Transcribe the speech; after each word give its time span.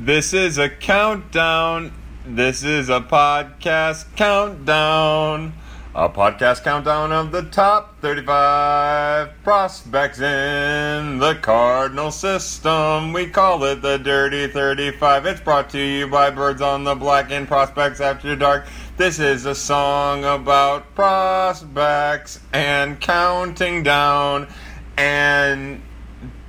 This 0.00 0.32
is 0.32 0.58
a 0.58 0.68
countdown. 0.68 1.92
This 2.26 2.64
is 2.64 2.88
a 2.88 3.00
podcast 3.00 4.06
countdown. 4.16 5.52
A 5.94 6.08
podcast 6.08 6.64
countdown 6.64 7.12
of 7.12 7.30
the 7.30 7.42
top 7.42 8.00
35 8.00 9.42
prospects 9.44 10.18
in 10.18 11.18
the 11.18 11.34
Cardinal 11.42 12.10
system. 12.10 13.12
We 13.12 13.26
call 13.26 13.62
it 13.64 13.82
the 13.82 13.98
Dirty 13.98 14.48
35. 14.48 15.26
It's 15.26 15.40
brought 15.40 15.68
to 15.70 15.78
you 15.78 16.08
by 16.08 16.30
Birds 16.30 16.62
on 16.62 16.84
the 16.84 16.94
Black 16.94 17.30
and 17.30 17.46
Prospects 17.46 18.00
After 18.00 18.34
Dark. 18.34 18.66
This 18.96 19.18
is 19.18 19.44
a 19.44 19.54
song 19.54 20.24
about 20.24 20.94
prospects 20.94 22.40
and 22.52 22.98
counting 22.98 23.82
down 23.82 24.48
and 24.96 25.82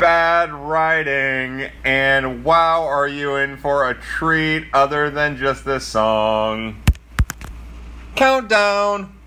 bad 0.04 0.51
writing. 0.51 1.71
And 1.86 2.43
wow, 2.43 2.83
are 2.83 3.07
you 3.07 3.38
in 3.38 3.55
for 3.55 3.89
a 3.89 3.93
treat 3.93 4.65
other 4.73 5.09
than 5.09 5.37
just 5.37 5.64
this 5.64 5.86
song? 5.86 6.83
Countdown! 8.18 9.18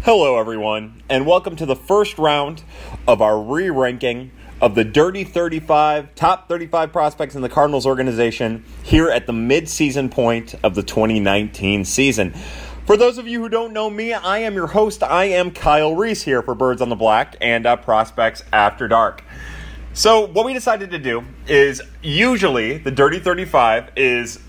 Hello, 0.00 0.38
everyone, 0.40 1.02
and 1.10 1.26
welcome 1.26 1.54
to 1.56 1.66
the 1.66 1.76
first 1.76 2.16
round 2.16 2.62
of 3.06 3.20
our 3.20 3.38
re 3.38 3.68
ranking 3.68 4.30
of 4.58 4.74
the 4.74 4.84
Dirty 4.84 5.22
35 5.22 6.14
top 6.14 6.48
35 6.48 6.90
prospects 6.90 7.34
in 7.34 7.42
the 7.42 7.50
Cardinals 7.50 7.84
organization 7.84 8.64
here 8.82 9.10
at 9.10 9.26
the 9.26 9.34
mid 9.34 9.68
season 9.68 10.08
point 10.08 10.54
of 10.62 10.74
the 10.74 10.82
2019 10.82 11.84
season. 11.84 12.32
For 12.86 12.96
those 12.96 13.18
of 13.18 13.28
you 13.28 13.38
who 13.40 13.50
don't 13.50 13.74
know 13.74 13.90
me, 13.90 14.14
I 14.14 14.38
am 14.38 14.54
your 14.54 14.68
host. 14.68 15.02
I 15.02 15.24
am 15.26 15.50
Kyle 15.50 15.94
Reese 15.94 16.22
here 16.22 16.40
for 16.40 16.54
Birds 16.54 16.80
on 16.80 16.88
the 16.88 16.96
Black 16.96 17.36
and 17.42 17.66
uh, 17.66 17.76
Prospects 17.76 18.42
After 18.50 18.88
Dark. 18.88 19.22
So, 19.96 20.26
what 20.26 20.44
we 20.44 20.52
decided 20.52 20.90
to 20.90 20.98
do 20.98 21.22
is 21.46 21.80
usually 22.02 22.78
the 22.78 22.90
Dirty 22.90 23.20
35 23.20 23.92
is 23.94 24.40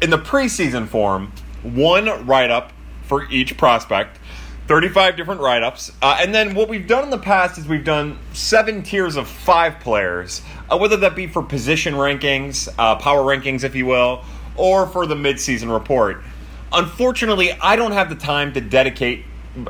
in 0.00 0.10
the 0.10 0.18
preseason 0.18 0.86
form, 0.86 1.32
one 1.64 2.24
write 2.24 2.52
up 2.52 2.72
for 3.02 3.28
each 3.30 3.58
prospect 3.58 4.20
35 4.68 5.16
different 5.16 5.40
write 5.40 5.64
ups. 5.64 5.90
Uh, 6.00 6.18
and 6.20 6.32
then 6.32 6.54
what 6.54 6.68
we've 6.68 6.86
done 6.86 7.02
in 7.02 7.10
the 7.10 7.18
past 7.18 7.58
is 7.58 7.66
we've 7.66 7.84
done 7.84 8.16
seven 8.32 8.84
tiers 8.84 9.16
of 9.16 9.26
five 9.26 9.80
players, 9.80 10.40
uh, 10.70 10.78
whether 10.78 10.96
that 10.98 11.16
be 11.16 11.26
for 11.26 11.42
position 11.42 11.94
rankings, 11.94 12.72
uh, 12.78 12.94
power 12.94 13.24
rankings, 13.24 13.64
if 13.64 13.74
you 13.74 13.86
will, 13.86 14.24
or 14.54 14.86
for 14.86 15.04
the 15.04 15.16
midseason 15.16 15.76
report. 15.76 16.22
Unfortunately, 16.72 17.50
I 17.60 17.74
don't 17.74 17.90
have 17.90 18.08
the 18.08 18.14
time 18.14 18.52
to 18.52 18.60
dedicate, 18.60 19.24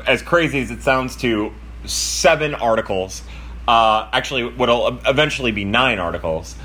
as 0.05 0.21
crazy 0.21 0.61
as 0.61 0.69
it 0.69 0.83
sounds, 0.83 1.15
to 1.15 1.51
seven 1.85 2.53
articles. 2.53 3.23
Uh, 3.71 4.09
actually, 4.11 4.43
what'll 4.43 4.99
eventually 5.05 5.53
be 5.53 5.63
nine 5.63 5.97
articles. 5.97 6.57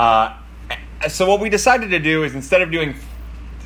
Uh, 0.00 0.34
so, 1.08 1.28
what 1.28 1.38
we 1.38 1.50
decided 1.50 1.90
to 1.90 1.98
do 1.98 2.24
is 2.24 2.34
instead 2.34 2.62
of 2.62 2.70
doing 2.70 2.94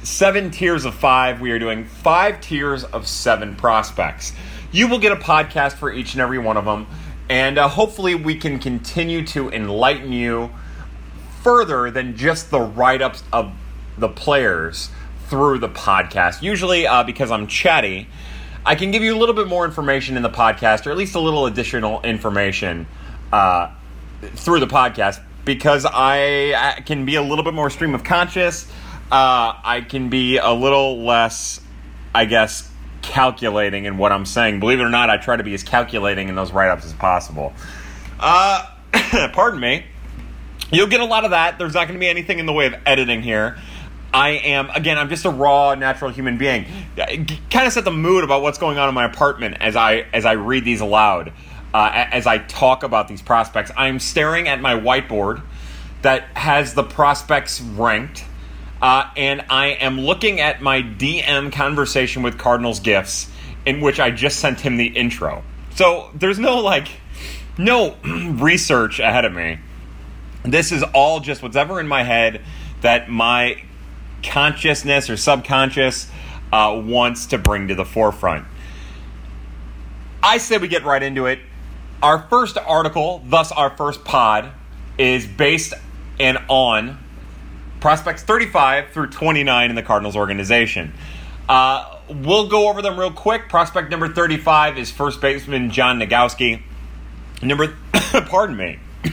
seven 0.02 0.50
tiers 0.50 0.84
of 0.84 0.96
five. 0.96 1.40
We 1.40 1.52
are 1.52 1.60
doing 1.60 1.84
five 1.84 2.40
tiers 2.40 2.82
of 2.82 3.06
seven 3.06 3.54
prospects. 3.54 4.32
You 4.72 4.88
will 4.88 4.98
get 4.98 5.12
a 5.12 5.16
podcast 5.16 5.74
for 5.74 5.92
each 5.92 6.14
and 6.14 6.20
every 6.20 6.40
one 6.40 6.56
of 6.56 6.64
them, 6.64 6.88
and 7.28 7.56
uh, 7.56 7.68
hopefully, 7.68 8.16
we 8.16 8.34
can 8.34 8.58
continue 8.58 9.24
to 9.26 9.48
enlighten 9.48 10.10
you 10.10 10.50
further 11.44 11.92
than 11.92 12.16
just 12.16 12.50
the 12.50 12.60
write 12.60 13.00
ups 13.00 13.22
of 13.32 13.52
the 13.96 14.08
players 14.08 14.90
through 15.28 15.60
the 15.60 15.68
podcast. 15.68 16.42
Usually, 16.42 16.84
uh, 16.84 17.04
because 17.04 17.30
I'm 17.30 17.46
chatty, 17.46 18.08
I 18.68 18.74
can 18.74 18.90
give 18.90 19.02
you 19.02 19.14
a 19.14 19.18
little 19.18 19.34
bit 19.34 19.48
more 19.48 19.64
information 19.64 20.16
in 20.16 20.22
the 20.22 20.30
podcast, 20.30 20.86
or 20.86 20.90
at 20.90 20.96
least 20.96 21.14
a 21.14 21.20
little 21.20 21.46
additional 21.46 22.02
information 22.02 22.86
uh, 23.32 23.72
through 24.20 24.60
the 24.60 24.66
podcast, 24.66 25.20
because 25.44 25.84
I, 25.84 26.52
I 26.54 26.82
can 26.82 27.04
be 27.04 27.16
a 27.16 27.22
little 27.22 27.44
bit 27.44 27.54
more 27.54 27.70
stream 27.70 27.94
of 27.94 28.04
conscious 28.04 28.70
uh, 29.10 29.56
I 29.64 29.80
can 29.80 30.10
be 30.10 30.36
a 30.36 30.52
little 30.52 31.02
less, 31.02 31.60
I 32.14 32.26
guess, 32.26 32.70
calculating 33.00 33.86
in 33.86 33.96
what 33.96 34.12
I'm 34.12 34.26
saying. 34.26 34.60
Believe 34.60 34.80
it 34.80 34.82
or 34.82 34.90
not, 34.90 35.08
I 35.08 35.16
try 35.16 35.36
to 35.36 35.42
be 35.42 35.54
as 35.54 35.62
calculating 35.62 36.28
in 36.28 36.34
those 36.34 36.52
write 36.52 36.68
ups 36.68 36.84
as 36.84 36.92
possible. 36.92 37.54
Uh, 38.20 38.66
pardon 39.32 39.60
me. 39.60 39.86
You'll 40.70 40.88
get 40.88 41.00
a 41.00 41.06
lot 41.06 41.24
of 41.24 41.30
that. 41.30 41.58
There's 41.58 41.72
not 41.72 41.88
going 41.88 41.98
to 41.98 42.00
be 42.00 42.08
anything 42.08 42.38
in 42.38 42.44
the 42.44 42.52
way 42.52 42.66
of 42.66 42.74
editing 42.84 43.22
here. 43.22 43.56
I 44.12 44.30
am 44.30 44.70
again. 44.70 44.98
I'm 44.98 45.08
just 45.08 45.24
a 45.24 45.30
raw, 45.30 45.74
natural 45.74 46.10
human 46.10 46.38
being. 46.38 46.66
Kind 46.96 47.66
of 47.66 47.72
set 47.72 47.84
the 47.84 47.90
mood 47.90 48.24
about 48.24 48.42
what's 48.42 48.58
going 48.58 48.78
on 48.78 48.88
in 48.88 48.94
my 48.94 49.04
apartment 49.04 49.58
as 49.60 49.76
I 49.76 50.06
as 50.12 50.24
I 50.24 50.32
read 50.32 50.64
these 50.64 50.80
aloud, 50.80 51.32
uh, 51.74 51.90
as 51.94 52.26
I 52.26 52.38
talk 52.38 52.82
about 52.82 53.08
these 53.08 53.22
prospects. 53.22 53.70
I'm 53.76 53.98
staring 53.98 54.48
at 54.48 54.60
my 54.60 54.74
whiteboard 54.74 55.42
that 56.02 56.24
has 56.36 56.74
the 56.74 56.84
prospects 56.84 57.60
ranked 57.60 58.24
uh, 58.80 59.10
and 59.16 59.44
I 59.50 59.68
am 59.68 60.00
looking 60.00 60.40
at 60.40 60.62
my 60.62 60.82
DM 60.82 61.52
conversation 61.52 62.22
with 62.22 62.38
Cardinals 62.38 62.80
Gifts, 62.80 63.30
in 63.66 63.80
which 63.80 63.98
I 63.98 64.10
just 64.10 64.38
sent 64.38 64.60
him 64.60 64.76
the 64.76 64.86
intro. 64.86 65.42
So 65.74 66.10
there's 66.14 66.38
no 66.38 66.58
like, 66.58 66.88
no 67.56 67.96
research 68.04 69.00
ahead 69.00 69.24
of 69.24 69.32
me. 69.32 69.58
This 70.44 70.70
is 70.70 70.82
all 70.94 71.20
just 71.20 71.42
what's 71.42 71.56
ever 71.56 71.80
in 71.80 71.88
my 71.88 72.04
head 72.04 72.42
that 72.82 73.10
my 73.10 73.62
consciousness 74.22 75.08
or 75.08 75.16
subconscious 75.16 76.10
uh, 76.52 76.80
wants 76.84 77.26
to 77.26 77.38
bring 77.38 77.68
to 77.68 77.74
the 77.74 77.84
forefront. 77.84 78.46
I 80.22 80.38
say 80.38 80.58
we 80.58 80.68
get 80.68 80.84
right 80.84 81.02
into 81.02 81.26
it. 81.26 81.40
Our 82.02 82.26
first 82.28 82.56
article, 82.58 83.22
thus 83.26 83.52
our 83.52 83.76
first 83.76 84.04
pod, 84.04 84.52
is 84.96 85.26
based 85.26 85.74
and 86.18 86.38
on 86.48 86.98
prospects 87.80 88.22
35 88.22 88.90
through 88.90 89.08
29 89.08 89.70
in 89.70 89.76
the 89.76 89.82
Cardinals 89.82 90.16
organization. 90.16 90.92
Uh, 91.48 91.98
we'll 92.08 92.48
go 92.48 92.68
over 92.68 92.82
them 92.82 92.98
real 92.98 93.12
quick. 93.12 93.48
Prospect 93.48 93.90
number 93.90 94.08
35 94.08 94.78
is 94.78 94.90
first 94.90 95.20
baseman 95.20 95.70
John 95.70 95.98
Nogowski. 95.98 96.62
Number, 97.42 97.76
pardon 97.92 98.56
me. 98.56 98.78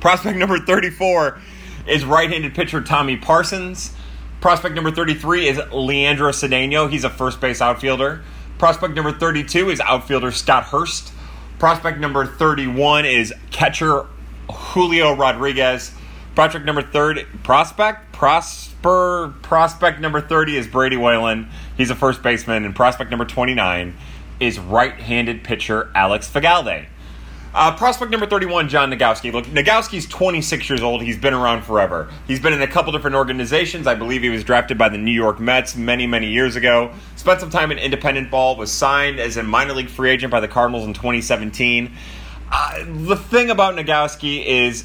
Prospect 0.00 0.38
number 0.38 0.58
34 0.58 1.40
is 1.86 2.04
right-handed 2.04 2.54
pitcher 2.54 2.80
Tommy 2.82 3.16
Parsons. 3.16 3.94
Prospect 4.40 4.74
number 4.74 4.90
33 4.90 5.48
is 5.48 5.60
Leandro 5.72 6.30
Cedeno. 6.30 6.90
He's 6.90 7.04
a 7.04 7.10
first 7.10 7.40
base 7.40 7.60
outfielder. 7.60 8.22
Prospect 8.58 8.94
number 8.94 9.12
32 9.12 9.70
is 9.70 9.80
outfielder 9.80 10.30
Scott 10.30 10.64
Hurst. 10.64 11.12
Prospect 11.58 11.98
number 11.98 12.26
31 12.26 13.06
is 13.06 13.34
catcher 13.50 14.06
Julio 14.50 15.14
Rodriguez. 15.14 15.92
Prospect 16.34 16.66
number 16.66 16.82
30, 16.82 17.24
prospect, 17.42 18.12
prosper, 18.12 19.34
prospect 19.42 20.00
number 20.00 20.20
30 20.20 20.58
is 20.58 20.66
Brady 20.66 20.96
Whalen. 20.98 21.48
He's 21.76 21.88
a 21.90 21.94
first 21.94 22.22
baseman. 22.22 22.64
And 22.64 22.76
prospect 22.76 23.10
number 23.10 23.24
29 23.24 23.96
is 24.38 24.58
right 24.58 24.92
handed 24.92 25.44
pitcher 25.44 25.90
Alex 25.94 26.30
Fagalde. 26.30 26.86
Uh, 27.56 27.74
prospect 27.74 28.10
number 28.10 28.26
31, 28.26 28.68
John 28.68 28.90
Nogowski. 28.90 29.32
Look, 29.32 29.46
Nogowski's 29.46 30.06
26 30.06 30.68
years 30.68 30.82
old. 30.82 31.00
He's 31.00 31.16
been 31.16 31.32
around 31.32 31.62
forever. 31.62 32.10
He's 32.26 32.38
been 32.38 32.52
in 32.52 32.60
a 32.60 32.66
couple 32.66 32.92
different 32.92 33.16
organizations. 33.16 33.86
I 33.86 33.94
believe 33.94 34.20
he 34.20 34.28
was 34.28 34.44
drafted 34.44 34.76
by 34.76 34.90
the 34.90 34.98
New 34.98 35.10
York 35.10 35.40
Mets 35.40 35.74
many, 35.74 36.06
many 36.06 36.28
years 36.28 36.56
ago. 36.56 36.92
Spent 37.14 37.40
some 37.40 37.48
time 37.48 37.72
in 37.72 37.78
independent 37.78 38.30
ball, 38.30 38.56
was 38.56 38.70
signed 38.70 39.18
as 39.18 39.38
a 39.38 39.42
minor 39.42 39.72
league 39.72 39.88
free 39.88 40.10
agent 40.10 40.30
by 40.30 40.40
the 40.40 40.48
Cardinals 40.48 40.84
in 40.84 40.92
2017. 40.92 41.92
Uh, 42.52 42.84
the 42.86 43.16
thing 43.16 43.48
about 43.48 43.74
Nogowski 43.74 44.44
is 44.44 44.84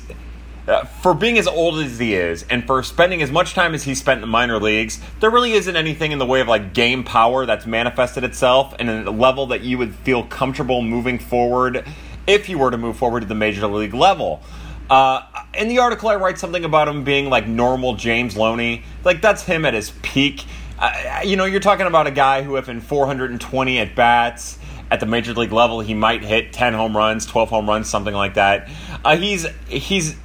uh, 0.70 0.86
for 0.86 1.14
being 1.14 1.38
as 1.38 1.48
old 1.48 1.78
as 1.80 2.00
he 2.00 2.14
is 2.14 2.44
and 2.44 2.66
for 2.66 2.84
spending 2.84 3.22
as 3.22 3.32
much 3.32 3.54
time 3.54 3.74
as 3.74 3.84
he 3.84 3.94
spent 3.94 4.20
in 4.20 4.22
the 4.22 4.28
minor 4.28 4.62
leagues, 4.62 5.02
there 5.20 5.30
really 5.30 5.52
isn't 5.52 5.76
anything 5.76 6.14
in 6.14 6.20
the 6.20 6.26
way 6.26 6.40
of 6.40 6.48
like 6.48 6.74
game 6.74 7.04
power 7.04 7.46
that's 7.46 7.66
manifested 7.66 8.24
itself 8.24 8.74
in 8.80 8.88
a 8.88 9.12
level 9.12 9.48
that 9.48 9.60
you 9.60 9.78
would 9.78 9.94
feel 9.94 10.24
comfortable 10.24 10.82
moving 10.82 11.20
forward 11.20 11.86
if 12.28 12.50
you 12.50 12.58
were 12.58 12.72
to 12.72 12.78
move 12.78 12.98
forward 12.98 13.22
to 13.22 13.26
the 13.26 13.36
major 13.36 13.68
league 13.68 13.94
level. 13.94 14.42
Uh, 14.90 15.26
in 15.58 15.70
the 15.70 15.80
article, 15.80 16.10
I 16.10 16.16
write 16.16 16.38
something 16.38 16.66
about 16.66 16.88
him 16.88 17.04
being 17.04 17.30
like 17.30 17.48
normal 17.48 17.96
James 17.96 18.36
Loney. 18.36 18.84
Like 19.04 19.22
that's 19.22 19.44
him 19.44 19.66
at 19.66 19.74
his 19.74 19.92
peak. 20.02 20.46
Uh, 20.78 21.22
you 21.24 21.36
know, 21.38 21.46
you're 21.46 21.60
talking 21.60 21.86
about 21.86 22.08
a 22.08 22.12
guy 22.12 22.42
who, 22.42 22.58
if 22.58 22.68
in 22.68 22.82
420 22.82 23.80
at 23.80 23.96
bats 23.96 24.60
at 24.90 25.00
the 25.00 25.06
major 25.06 25.34
league 25.34 25.54
level, 25.54 25.80
he 25.80 25.94
might 25.94 26.24
hit 26.24 26.52
10 26.52 26.74
home 26.74 26.98
runs, 26.98 27.26
12 27.26 27.50
home 27.50 27.70
runs, 27.70 27.90
something 27.90 28.14
like 28.14 28.34
that. 28.34 28.70
Uh, 29.06 29.16
he's 29.16 29.46
he's 29.68 30.18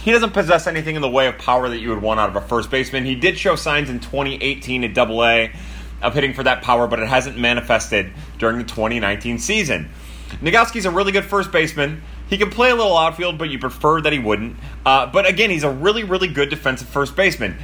he 0.00 0.12
doesn't 0.12 0.32
possess 0.32 0.66
anything 0.66 0.96
in 0.96 1.02
the 1.02 1.10
way 1.10 1.26
of 1.26 1.36
power 1.36 1.68
that 1.68 1.78
you 1.78 1.90
would 1.90 2.00
want 2.00 2.18
out 2.18 2.30
of 2.30 2.36
a 2.36 2.40
first 2.40 2.70
baseman. 2.70 3.04
He 3.04 3.14
did 3.14 3.36
show 3.36 3.56
signs 3.56 3.90
in 3.90 4.00
2018 4.00 4.84
at 4.84 4.94
Double 4.94 5.22
A 5.24 5.52
of 6.00 6.14
hitting 6.14 6.32
for 6.32 6.44
that 6.44 6.62
power, 6.62 6.86
but 6.86 7.00
it 7.00 7.08
hasn't 7.08 7.36
manifested 7.36 8.12
during 8.38 8.58
the 8.58 8.64
2019 8.64 9.38
season. 9.38 9.90
Nogowski's 10.40 10.84
a 10.84 10.90
really 10.90 11.12
good 11.12 11.24
first 11.24 11.50
baseman. 11.50 12.02
He 12.28 12.38
can 12.38 12.50
play 12.50 12.70
a 12.70 12.74
little 12.74 12.96
outfield, 12.96 13.38
but 13.38 13.50
you 13.50 13.58
prefer 13.58 14.00
that 14.00 14.12
he 14.12 14.18
wouldn't. 14.18 14.56
Uh, 14.84 15.06
but 15.06 15.26
again, 15.26 15.50
he's 15.50 15.64
a 15.64 15.70
really, 15.70 16.04
really 16.04 16.28
good 16.28 16.50
defensive 16.50 16.88
first 16.88 17.16
baseman. 17.16 17.56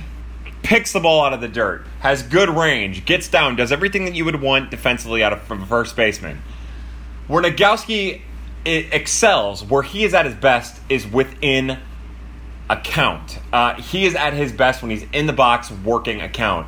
Picks 0.63 0.93
the 0.93 1.01
ball 1.01 1.25
out 1.25 1.35
of 1.35 1.41
the 1.41 1.49
dirt, 1.49 1.87
has 2.01 2.23
good 2.23 2.49
range, 2.49 3.05
gets 3.05 3.29
down, 3.29 3.55
does 3.55 3.71
everything 3.71 4.07
that 4.07 4.15
you 4.15 4.25
would 4.25 4.41
want 4.41 4.71
defensively 4.71 5.23
out 5.23 5.33
of 5.33 5.51
a 5.51 5.67
first 5.67 5.95
baseman. 5.95 6.41
Where 7.27 7.43
Nogowski 7.43 8.23
excels, 8.65 9.63
where 9.63 9.83
he 9.83 10.05
is 10.05 10.15
at 10.15 10.25
his 10.25 10.35
best, 10.35 10.81
is 10.89 11.07
within 11.07 11.79
a 12.71 12.77
count. 12.77 13.39
Uh, 13.53 13.75
he 13.75 14.07
is 14.07 14.15
at 14.15 14.33
his 14.33 14.53
best 14.53 14.81
when 14.83 14.91
he's 14.91 15.05
in 15.13 15.27
the 15.27 15.33
box 15.33 15.71
working 15.71 16.23
a 16.23 16.29
count. 16.29 16.67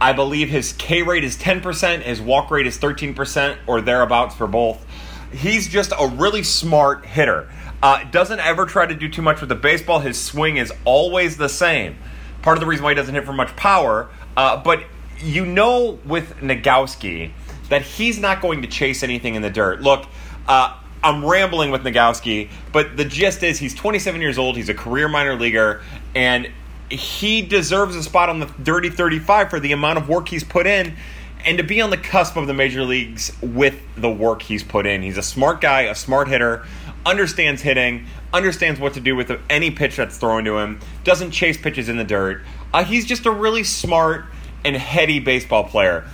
I 0.00 0.12
believe 0.12 0.48
his 0.48 0.72
K 0.72 1.02
rate 1.02 1.24
is 1.24 1.36
10%, 1.36 2.02
his 2.02 2.20
walk 2.20 2.50
rate 2.50 2.66
is 2.66 2.78
13%, 2.78 3.56
or 3.66 3.80
thereabouts 3.80 4.34
for 4.34 4.46
both. 4.46 4.84
He's 5.32 5.68
just 5.68 5.92
a 5.98 6.06
really 6.06 6.42
smart 6.42 7.06
hitter. 7.06 7.48
Uh, 7.82 8.04
doesn't 8.04 8.38
ever 8.38 8.66
try 8.66 8.86
to 8.86 8.94
do 8.94 9.08
too 9.08 9.22
much 9.22 9.40
with 9.40 9.48
the 9.48 9.56
baseball. 9.56 9.98
His 10.00 10.20
swing 10.20 10.56
is 10.56 10.72
always 10.84 11.36
the 11.36 11.48
same. 11.48 11.96
Part 12.42 12.56
of 12.56 12.60
the 12.60 12.66
reason 12.66 12.84
why 12.84 12.92
he 12.92 12.94
doesn't 12.94 13.14
hit 13.14 13.24
for 13.24 13.32
much 13.32 13.54
power, 13.56 14.08
uh, 14.36 14.62
but 14.62 14.84
you 15.18 15.46
know 15.46 15.98
with 16.04 16.36
Nogowski 16.36 17.32
that 17.68 17.82
he's 17.82 18.18
not 18.18 18.40
going 18.40 18.62
to 18.62 18.68
chase 18.68 19.02
anything 19.02 19.34
in 19.34 19.42
the 19.42 19.50
dirt. 19.50 19.80
Look, 19.80 20.06
uh, 20.46 20.78
I'm 21.02 21.24
rambling 21.24 21.70
with 21.70 21.82
Nogowski, 21.82 22.50
but 22.72 22.96
the 22.96 23.04
gist 23.04 23.42
is 23.42 23.58
he's 23.58 23.74
27 23.74 24.20
years 24.20 24.38
old. 24.38 24.56
He's 24.56 24.68
a 24.68 24.74
career 24.74 25.08
minor 25.08 25.34
leaguer, 25.34 25.82
and 26.14 26.50
he 26.90 27.42
deserves 27.42 27.96
a 27.96 28.02
spot 28.02 28.28
on 28.28 28.38
the 28.40 28.46
Dirty 28.62 28.90
35 28.90 29.50
for 29.50 29.58
the 29.58 29.72
amount 29.72 29.98
of 29.98 30.08
work 30.08 30.28
he's 30.28 30.44
put 30.44 30.66
in 30.66 30.94
and 31.44 31.58
to 31.58 31.64
be 31.64 31.80
on 31.80 31.90
the 31.90 31.96
cusp 31.96 32.36
of 32.36 32.46
the 32.46 32.54
major 32.54 32.84
leagues 32.84 33.32
with 33.40 33.80
the 33.96 34.10
work 34.10 34.42
he's 34.42 34.62
put 34.62 34.86
in. 34.86 35.02
He's 35.02 35.18
a 35.18 35.22
smart 35.22 35.60
guy, 35.60 35.82
a 35.82 35.94
smart 35.94 36.28
hitter, 36.28 36.64
understands 37.04 37.62
hitting, 37.62 38.06
understands 38.32 38.80
what 38.80 38.94
to 38.94 39.00
do 39.00 39.16
with 39.16 39.32
any 39.50 39.70
pitch 39.70 39.96
that's 39.96 40.16
thrown 40.16 40.44
to 40.44 40.58
him, 40.58 40.80
doesn't 41.04 41.32
chase 41.32 41.56
pitches 41.56 41.88
in 41.88 41.96
the 41.96 42.04
dirt. 42.04 42.42
Uh, 42.72 42.84
he's 42.84 43.04
just 43.04 43.26
a 43.26 43.30
really 43.30 43.64
smart 43.64 44.26
and 44.64 44.76
heady 44.76 45.20
baseball 45.20 45.64
player. 45.64 46.04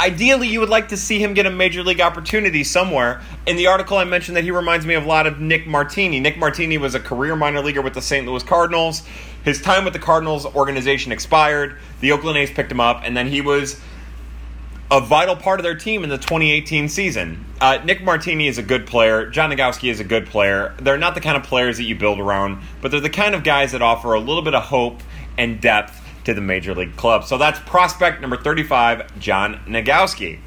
Ideally, 0.00 0.48
you 0.48 0.58
would 0.58 0.70
like 0.70 0.88
to 0.88 0.96
see 0.96 1.22
him 1.22 1.34
get 1.34 1.46
a 1.46 1.50
major 1.50 1.84
league 1.84 2.00
opportunity 2.00 2.64
somewhere. 2.64 3.22
In 3.46 3.56
the 3.56 3.68
article, 3.68 3.96
I 3.96 4.02
mentioned 4.02 4.36
that 4.36 4.42
he 4.42 4.50
reminds 4.50 4.84
me 4.84 4.94
of 4.94 5.04
a 5.04 5.08
lot 5.08 5.28
of 5.28 5.38
Nick 5.38 5.68
Martini. 5.68 6.18
Nick 6.18 6.36
Martini 6.36 6.78
was 6.78 6.96
a 6.96 7.00
career 7.00 7.36
minor 7.36 7.60
leaguer 7.60 7.80
with 7.80 7.94
the 7.94 8.02
St. 8.02 8.26
Louis 8.26 8.42
Cardinals. 8.42 9.04
His 9.44 9.62
time 9.62 9.84
with 9.84 9.92
the 9.92 10.00
Cardinals 10.00 10.46
organization 10.46 11.12
expired. 11.12 11.76
The 12.00 12.10
Oakland 12.10 12.38
A's 12.38 12.50
picked 12.50 12.72
him 12.72 12.80
up, 12.80 13.02
and 13.04 13.16
then 13.16 13.28
he 13.28 13.40
was 13.40 13.80
a 14.90 15.00
vital 15.00 15.34
part 15.34 15.58
of 15.58 15.64
their 15.64 15.74
team 15.74 16.04
in 16.04 16.10
the 16.10 16.18
2018 16.18 16.88
season. 16.88 17.44
Uh, 17.60 17.78
Nick 17.84 18.02
Martini 18.02 18.46
is 18.46 18.58
a 18.58 18.62
good 18.62 18.86
player. 18.86 19.30
John 19.30 19.50
Nogowski 19.50 19.90
is 19.90 20.00
a 20.00 20.04
good 20.04 20.26
player. 20.26 20.74
They're 20.80 20.98
not 20.98 21.14
the 21.14 21.20
kind 21.20 21.36
of 21.36 21.42
players 21.42 21.78
that 21.78 21.84
you 21.84 21.96
build 21.96 22.20
around, 22.20 22.62
but 22.82 22.90
they're 22.90 23.00
the 23.00 23.10
kind 23.10 23.34
of 23.34 23.44
guys 23.44 23.72
that 23.72 23.82
offer 23.82 24.14
a 24.14 24.20
little 24.20 24.42
bit 24.42 24.54
of 24.54 24.64
hope 24.64 25.00
and 25.38 25.60
depth 25.60 26.00
to 26.24 26.34
the 26.34 26.40
major 26.40 26.74
league 26.74 26.96
club. 26.96 27.24
So 27.24 27.38
that's 27.38 27.58
prospect 27.60 28.20
number 28.20 28.36
35, 28.36 29.18
John 29.18 29.60
Nogowski. 29.66 30.38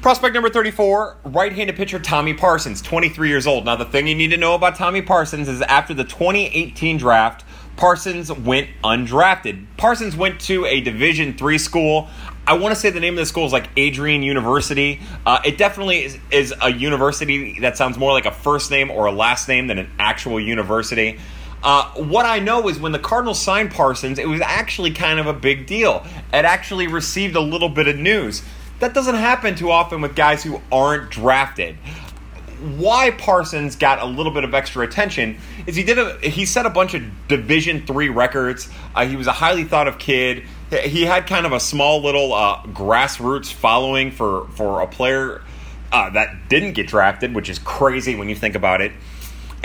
Prospect 0.00 0.32
number 0.32 0.48
34, 0.48 1.16
right 1.24 1.52
handed 1.52 1.74
pitcher 1.74 1.98
Tommy 1.98 2.32
Parsons, 2.32 2.80
23 2.82 3.28
years 3.28 3.48
old. 3.48 3.64
Now, 3.64 3.74
the 3.74 3.84
thing 3.84 4.06
you 4.06 4.14
need 4.14 4.30
to 4.30 4.36
know 4.36 4.54
about 4.54 4.76
Tommy 4.76 5.02
Parsons 5.02 5.48
is 5.48 5.60
after 5.62 5.92
the 5.92 6.04
2018 6.04 6.98
draft, 6.98 7.44
Parsons 7.76 8.30
went 8.32 8.68
undrafted. 8.84 9.66
Parsons 9.76 10.16
went 10.16 10.40
to 10.42 10.66
a 10.66 10.80
Division 10.80 11.36
three 11.36 11.58
school. 11.58 12.08
I 12.48 12.54
want 12.54 12.74
to 12.74 12.80
say 12.80 12.88
the 12.88 12.98
name 12.98 13.12
of 13.12 13.18
the 13.18 13.26
school 13.26 13.44
is 13.44 13.52
like 13.52 13.68
Adrian 13.76 14.22
University. 14.22 15.00
Uh, 15.26 15.38
it 15.44 15.58
definitely 15.58 16.04
is, 16.04 16.18
is, 16.30 16.54
a 16.62 16.72
university 16.72 17.60
that 17.60 17.76
sounds 17.76 17.98
more 17.98 18.10
like 18.12 18.24
a 18.24 18.32
first 18.32 18.70
name 18.70 18.90
or 18.90 19.04
a 19.04 19.12
last 19.12 19.48
name 19.48 19.66
than 19.66 19.76
an 19.76 19.90
actual 19.98 20.40
university. 20.40 21.18
Uh, 21.62 21.90
what 21.96 22.24
I 22.24 22.38
know 22.38 22.66
is 22.70 22.80
when 22.80 22.92
the 22.92 22.98
Cardinals 22.98 23.38
signed 23.38 23.70
Parsons, 23.70 24.18
it 24.18 24.26
was 24.26 24.40
actually 24.40 24.92
kind 24.92 25.20
of 25.20 25.26
a 25.26 25.34
big 25.34 25.66
deal. 25.66 26.06
It 26.32 26.46
actually 26.46 26.86
received 26.86 27.36
a 27.36 27.40
little 27.40 27.68
bit 27.68 27.86
of 27.86 27.98
news. 27.98 28.42
That 28.78 28.94
doesn't 28.94 29.16
happen 29.16 29.54
too 29.54 29.70
often 29.70 30.00
with 30.00 30.16
guys 30.16 30.42
who 30.42 30.62
aren't 30.72 31.10
drafted. 31.10 31.76
Why 32.78 33.10
Parsons 33.10 33.76
got 33.76 34.00
a 34.00 34.06
little 34.06 34.32
bit 34.32 34.44
of 34.44 34.54
extra 34.54 34.86
attention 34.86 35.38
is 35.66 35.76
he 35.76 35.84
did 35.84 35.98
a 35.98 36.18
he 36.26 36.46
set 36.46 36.64
a 36.64 36.70
bunch 36.70 36.94
of 36.94 37.02
Division 37.28 37.86
three 37.86 38.08
records. 38.08 38.70
Uh, 38.94 39.04
he 39.04 39.16
was 39.16 39.26
a 39.26 39.32
highly 39.32 39.64
thought 39.64 39.86
of 39.86 39.98
kid. 39.98 40.44
He 40.70 41.04
had 41.04 41.26
kind 41.26 41.46
of 41.46 41.52
a 41.52 41.60
small 41.60 42.02
little 42.02 42.32
uh, 42.32 42.62
grassroots 42.64 43.52
following 43.52 44.10
for 44.10 44.46
for 44.48 44.82
a 44.82 44.86
player 44.86 45.42
uh, 45.92 46.10
that 46.10 46.48
didn't 46.48 46.72
get 46.72 46.86
drafted, 46.86 47.34
which 47.34 47.48
is 47.48 47.58
crazy 47.58 48.14
when 48.14 48.28
you 48.28 48.34
think 48.34 48.54
about 48.54 48.80
it. 48.80 48.92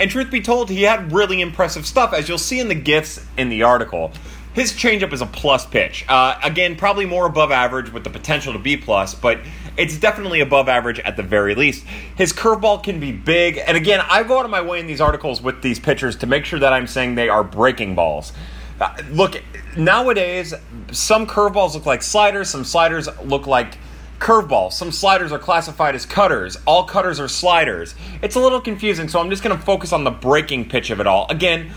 And 0.00 0.10
truth 0.10 0.30
be 0.30 0.40
told, 0.40 0.70
he 0.70 0.82
had 0.82 1.12
really 1.12 1.40
impressive 1.40 1.86
stuff, 1.86 2.12
as 2.12 2.28
you'll 2.28 2.38
see 2.38 2.58
in 2.58 2.68
the 2.68 2.74
gifs 2.74 3.24
in 3.36 3.48
the 3.48 3.62
article. 3.62 4.12
His 4.54 4.72
changeup 4.72 5.12
is 5.12 5.20
a 5.20 5.26
plus 5.26 5.66
pitch. 5.66 6.04
Uh, 6.08 6.38
again, 6.42 6.76
probably 6.76 7.06
more 7.06 7.26
above 7.26 7.50
average 7.50 7.92
with 7.92 8.04
the 8.04 8.10
potential 8.10 8.52
to 8.52 8.58
be 8.58 8.76
plus, 8.76 9.14
but 9.14 9.40
it's 9.76 9.98
definitely 9.98 10.40
above 10.40 10.68
average 10.68 11.00
at 11.00 11.16
the 11.16 11.24
very 11.24 11.54
least. 11.56 11.84
His 12.16 12.32
curveball 12.32 12.82
can 12.84 13.00
be 13.00 13.10
big, 13.10 13.58
and 13.58 13.76
again, 13.76 14.00
I 14.08 14.22
go 14.22 14.38
out 14.38 14.44
of 14.44 14.52
my 14.52 14.62
way 14.62 14.78
in 14.78 14.86
these 14.86 15.00
articles 15.00 15.42
with 15.42 15.62
these 15.62 15.80
pitchers 15.80 16.16
to 16.16 16.26
make 16.26 16.44
sure 16.44 16.60
that 16.60 16.72
I'm 16.72 16.86
saying 16.86 17.16
they 17.16 17.28
are 17.28 17.42
breaking 17.42 17.96
balls. 17.96 18.32
Uh, 18.80 18.96
look, 19.10 19.40
nowadays, 19.76 20.52
some 20.90 21.26
curveballs 21.26 21.74
look 21.74 21.86
like 21.86 22.02
sliders, 22.02 22.50
some 22.50 22.64
sliders 22.64 23.08
look 23.24 23.46
like 23.46 23.78
curveballs. 24.18 24.72
Some 24.72 24.90
sliders 24.90 25.32
are 25.32 25.38
classified 25.38 25.94
as 25.94 26.06
cutters. 26.06 26.56
All 26.66 26.84
cutters 26.84 27.20
are 27.20 27.28
sliders. 27.28 27.94
It's 28.22 28.36
a 28.36 28.40
little 28.40 28.60
confusing, 28.60 29.08
so 29.08 29.20
I'm 29.20 29.30
just 29.30 29.42
going 29.42 29.56
to 29.56 29.62
focus 29.62 29.92
on 29.92 30.04
the 30.04 30.10
breaking 30.10 30.68
pitch 30.68 30.90
of 30.90 31.00
it 31.00 31.06
all. 31.06 31.26
Again, 31.28 31.72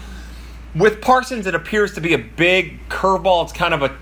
with 0.76 1.02
Parsons, 1.02 1.48
it 1.48 1.56
appears 1.56 1.94
to 1.96 2.02
be 2.02 2.14
a 2.14 2.18
big 2.18 2.88
curveball. 2.90 3.44
It's 3.44 3.54
kind 3.54 3.74
of 3.74 3.84
a 3.84 3.98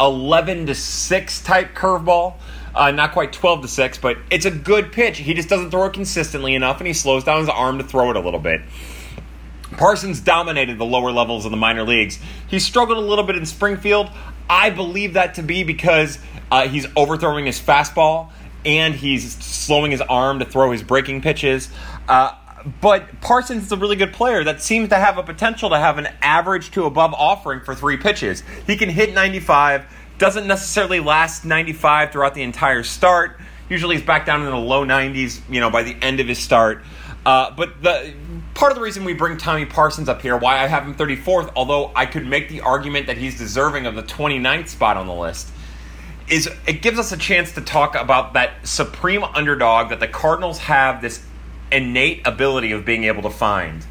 11 0.00 0.66
to 0.66 0.74
6 0.74 1.42
type 1.42 1.74
curveball. 1.74 2.34
Uh, 2.74 2.92
not 2.92 3.12
quite 3.12 3.32
12 3.32 3.62
to 3.62 3.68
6, 3.68 3.98
but 3.98 4.18
it's 4.30 4.44
a 4.44 4.50
good 4.50 4.92
pitch. 4.92 5.18
He 5.18 5.34
just 5.34 5.48
doesn't 5.48 5.70
throw 5.70 5.86
it 5.86 5.92
consistently 5.92 6.54
enough, 6.54 6.78
and 6.78 6.86
he 6.86 6.92
slows 6.92 7.24
down 7.24 7.40
his 7.40 7.48
arm 7.48 7.78
to 7.78 7.84
throw 7.84 8.10
it 8.10 8.16
a 8.16 8.20
little 8.20 8.38
bit. 8.38 8.60
Parsons 9.76 10.20
dominated 10.20 10.78
the 10.78 10.84
lower 10.84 11.12
levels 11.12 11.44
of 11.44 11.50
the 11.50 11.56
minor 11.56 11.84
leagues. 11.84 12.18
He 12.48 12.58
struggled 12.58 12.98
a 12.98 13.02
little 13.02 13.24
bit 13.24 13.36
in 13.36 13.46
Springfield. 13.46 14.10
I 14.48 14.70
believe 14.70 15.14
that 15.14 15.34
to 15.34 15.42
be 15.42 15.62
because 15.62 16.18
uh, 16.50 16.68
he's 16.68 16.86
overthrowing 16.96 17.46
his 17.46 17.60
fastball 17.60 18.30
and 18.64 18.94
he's 18.94 19.36
slowing 19.36 19.90
his 19.90 20.00
arm 20.00 20.38
to 20.38 20.44
throw 20.44 20.72
his 20.72 20.82
breaking 20.82 21.20
pitches. 21.20 21.68
Uh, 22.08 22.32
but 22.80 23.20
Parsons 23.20 23.64
is 23.64 23.72
a 23.72 23.76
really 23.76 23.96
good 23.96 24.12
player 24.12 24.42
that 24.44 24.62
seems 24.62 24.88
to 24.88 24.96
have 24.96 25.18
a 25.18 25.22
potential 25.22 25.70
to 25.70 25.78
have 25.78 25.98
an 25.98 26.08
average 26.22 26.70
to 26.72 26.84
above 26.84 27.14
offering 27.14 27.60
for 27.60 27.74
three 27.74 27.96
pitches. 27.96 28.42
He 28.66 28.76
can 28.76 28.88
hit 28.88 29.14
95, 29.14 29.84
doesn't 30.18 30.46
necessarily 30.46 31.00
last 31.00 31.44
95 31.44 32.12
throughout 32.12 32.34
the 32.34 32.42
entire 32.42 32.82
start. 32.82 33.38
Usually 33.68 33.96
he's 33.96 34.04
back 34.04 34.26
down 34.26 34.42
in 34.42 34.50
the 34.50 34.56
low 34.56 34.84
90s, 34.84 35.40
you 35.48 35.60
know, 35.60 35.70
by 35.70 35.82
the 35.82 35.96
end 36.02 36.20
of 36.20 36.26
his 36.26 36.38
start. 36.38 36.82
Uh, 37.26 37.50
but 37.50 37.82
the 37.82 38.14
part 38.54 38.72
of 38.72 38.76
the 38.76 38.82
reason 38.82 39.04
we 39.04 39.12
bring 39.12 39.36
Tommy 39.36 39.66
Parsons 39.66 40.08
up 40.08 40.22
here, 40.22 40.36
why 40.36 40.58
I 40.62 40.66
have 40.66 40.84
him 40.84 40.94
34th, 40.94 41.52
although 41.54 41.92
I 41.94 42.06
could 42.06 42.26
make 42.26 42.48
the 42.48 42.62
argument 42.62 43.06
that 43.06 43.18
he's 43.18 43.36
deserving 43.36 43.86
of 43.86 43.94
the 43.94 44.02
29th 44.02 44.68
spot 44.68 44.96
on 44.96 45.06
the 45.06 45.14
list, 45.14 45.50
is 46.28 46.48
it 46.66 46.82
gives 46.82 46.98
us 46.98 47.12
a 47.12 47.16
chance 47.16 47.52
to 47.52 47.60
talk 47.60 47.94
about 47.94 48.34
that 48.34 48.66
supreme 48.66 49.24
underdog 49.24 49.90
that 49.90 50.00
the 50.00 50.08
Cardinals 50.08 50.58
have 50.58 51.00
this 51.00 51.24
innate 51.70 52.26
ability 52.26 52.72
of 52.72 52.84
being 52.84 53.04
able 53.04 53.22
to 53.22 53.30
find. 53.30 53.86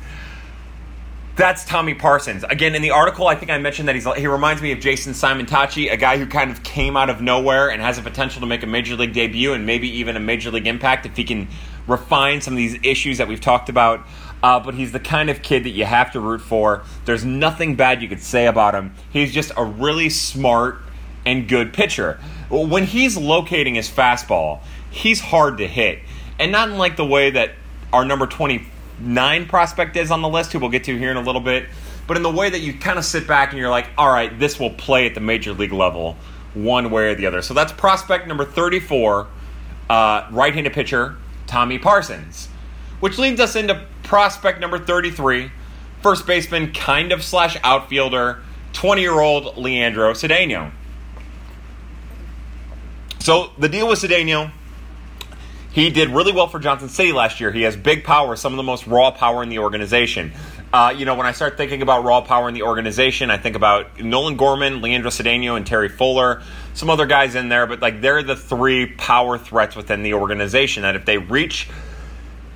That's 1.35 1.63
Tommy 1.65 1.93
Parsons. 1.93 2.43
Again, 2.43 2.73
in 2.73 2.81
the 2.81 2.89
article, 2.89 3.27
I 3.27 3.35
think 3.35 3.51
I 3.51 3.59
mentioned 3.59 3.87
that 3.87 3.93
he's 3.93 4.11
he 4.15 4.25
reminds 4.25 4.59
me 4.63 4.71
of 4.71 4.79
Jason 4.79 5.13
Simontacchi, 5.13 5.91
a 5.91 5.97
guy 5.97 6.17
who 6.17 6.25
kind 6.25 6.49
of 6.49 6.63
came 6.63 6.97
out 6.97 7.11
of 7.11 7.21
nowhere 7.21 7.69
and 7.69 7.79
has 7.79 7.99
a 7.99 8.01
potential 8.01 8.41
to 8.41 8.47
make 8.47 8.63
a 8.63 8.67
major 8.67 8.95
league 8.95 9.13
debut 9.13 9.53
and 9.53 9.63
maybe 9.63 9.87
even 9.99 10.17
a 10.17 10.19
major 10.19 10.49
league 10.49 10.65
impact 10.65 11.05
if 11.05 11.15
he 11.15 11.23
can 11.23 11.47
refine 11.87 12.41
some 12.41 12.53
of 12.53 12.57
these 12.57 12.77
issues 12.83 13.17
that 13.17 13.27
we've 13.27 13.41
talked 13.41 13.69
about. 13.69 14.05
Uh, 14.43 14.59
but 14.59 14.75
he's 14.75 14.91
the 14.91 14.99
kind 14.99 15.29
of 15.31 15.41
kid 15.41 15.63
that 15.63 15.71
you 15.71 15.83
have 15.83 16.11
to 16.11 16.19
root 16.19 16.41
for. 16.41 16.83
There's 17.05 17.25
nothing 17.25 17.75
bad 17.75 18.03
you 18.03 18.07
could 18.07 18.21
say 18.21 18.45
about 18.45 18.75
him. 18.75 18.93
He's 19.11 19.33
just 19.33 19.51
a 19.57 19.65
really 19.65 20.09
smart 20.09 20.79
and 21.25 21.47
good 21.47 21.73
pitcher. 21.73 22.19
When 22.49 22.85
he's 22.85 23.17
locating 23.17 23.75
his 23.75 23.89
fastball, 23.89 24.61
he's 24.91 25.19
hard 25.19 25.57
to 25.57 25.67
hit. 25.67 25.99
And 26.39 26.51
not 26.51 26.69
in 26.69 26.77
like 26.77 26.97
the 26.97 27.05
way 27.05 27.31
that 27.31 27.53
our 27.91 28.05
number 28.05 28.27
29 28.27 29.47
prospect 29.47 29.95
is 29.95 30.11
on 30.11 30.21
the 30.21 30.29
list, 30.29 30.53
who 30.53 30.59
we'll 30.59 30.69
get 30.69 30.83
to 30.83 30.97
here 30.97 31.09
in 31.09 31.17
a 31.17 31.21
little 31.21 31.41
bit, 31.41 31.67
but 32.05 32.15
in 32.15 32.23
the 32.23 32.31
way 32.31 32.49
that 32.49 32.59
you 32.59 32.73
kind 32.73 32.99
of 32.99 33.05
sit 33.05 33.27
back 33.27 33.49
and 33.51 33.59
you're 33.59 33.69
like, 33.69 33.89
all 33.97 34.11
right, 34.11 34.37
this 34.39 34.59
will 34.59 34.69
play 34.69 35.07
at 35.07 35.15
the 35.15 35.19
major 35.19 35.51
league 35.53 35.73
level 35.73 36.15
one 36.53 36.89
way 36.89 37.11
or 37.11 37.15
the 37.15 37.25
other. 37.25 37.41
So 37.41 37.53
that's 37.53 37.71
prospect 37.71 38.27
number 38.27 38.45
34, 38.45 39.27
uh, 39.89 40.27
right 40.31 40.53
handed 40.53 40.73
pitcher, 40.73 41.17
Tommy 41.47 41.79
Parsons. 41.79 42.47
Which 42.99 43.17
leads 43.17 43.39
us 43.39 43.55
into 43.55 43.85
prospect 44.03 44.59
number 44.59 44.79
33, 44.79 45.51
first 46.01 46.25
baseman, 46.27 46.73
kind 46.73 47.11
of 47.11 47.23
slash 47.23 47.57
outfielder, 47.63 48.39
20 48.73 49.01
year 49.01 49.19
old 49.19 49.57
Leandro 49.57 50.13
Cedeno. 50.13 50.71
So 53.19 53.51
the 53.57 53.69
deal 53.69 53.87
with 53.87 53.99
Cedeno 53.99 54.51
he 55.77 55.91
did 55.91 56.09
really 56.09 56.31
well 56.31 56.47
for 56.47 56.57
Johnson 56.57 56.89
City 56.89 57.11
last 57.11 57.39
year. 57.39 57.51
He 57.51 57.61
has 57.61 57.77
big 57.77 58.03
power, 58.03 58.35
some 58.35 58.51
of 58.51 58.57
the 58.57 58.63
most 58.63 58.87
raw 58.87 59.11
power 59.11 59.43
in 59.43 59.49
the 59.49 59.59
organization. 59.59 60.33
Uh, 60.73 60.91
you 60.97 61.05
know, 61.05 61.13
when 61.13 61.27
I 61.27 61.33
start 61.33 61.55
thinking 61.55 61.83
about 61.83 62.03
raw 62.03 62.21
power 62.21 62.47
in 62.47 62.55
the 62.55 62.63
organization, 62.63 63.29
I 63.29 63.37
think 63.37 63.55
about 63.55 63.99
Nolan 64.01 64.37
Gorman, 64.37 64.81
Leandro 64.81 65.11
Cedeno, 65.11 65.55
and 65.55 65.67
Terry 65.67 65.87
Fuller. 65.87 66.41
Some 66.77 66.91
other 66.91 67.07
guys 67.07 67.33
in 67.33 67.49
there, 67.49 67.65
but 67.65 67.81
like 67.81 68.01
they're 68.01 68.21
the 68.21 68.35
three 68.35 68.85
power 68.85 69.39
threats 69.39 69.75
within 69.75 70.03
the 70.03 70.13
organization. 70.13 70.83
That 70.83 70.95
if 70.95 71.05
they 71.05 71.17
reach 71.17 71.67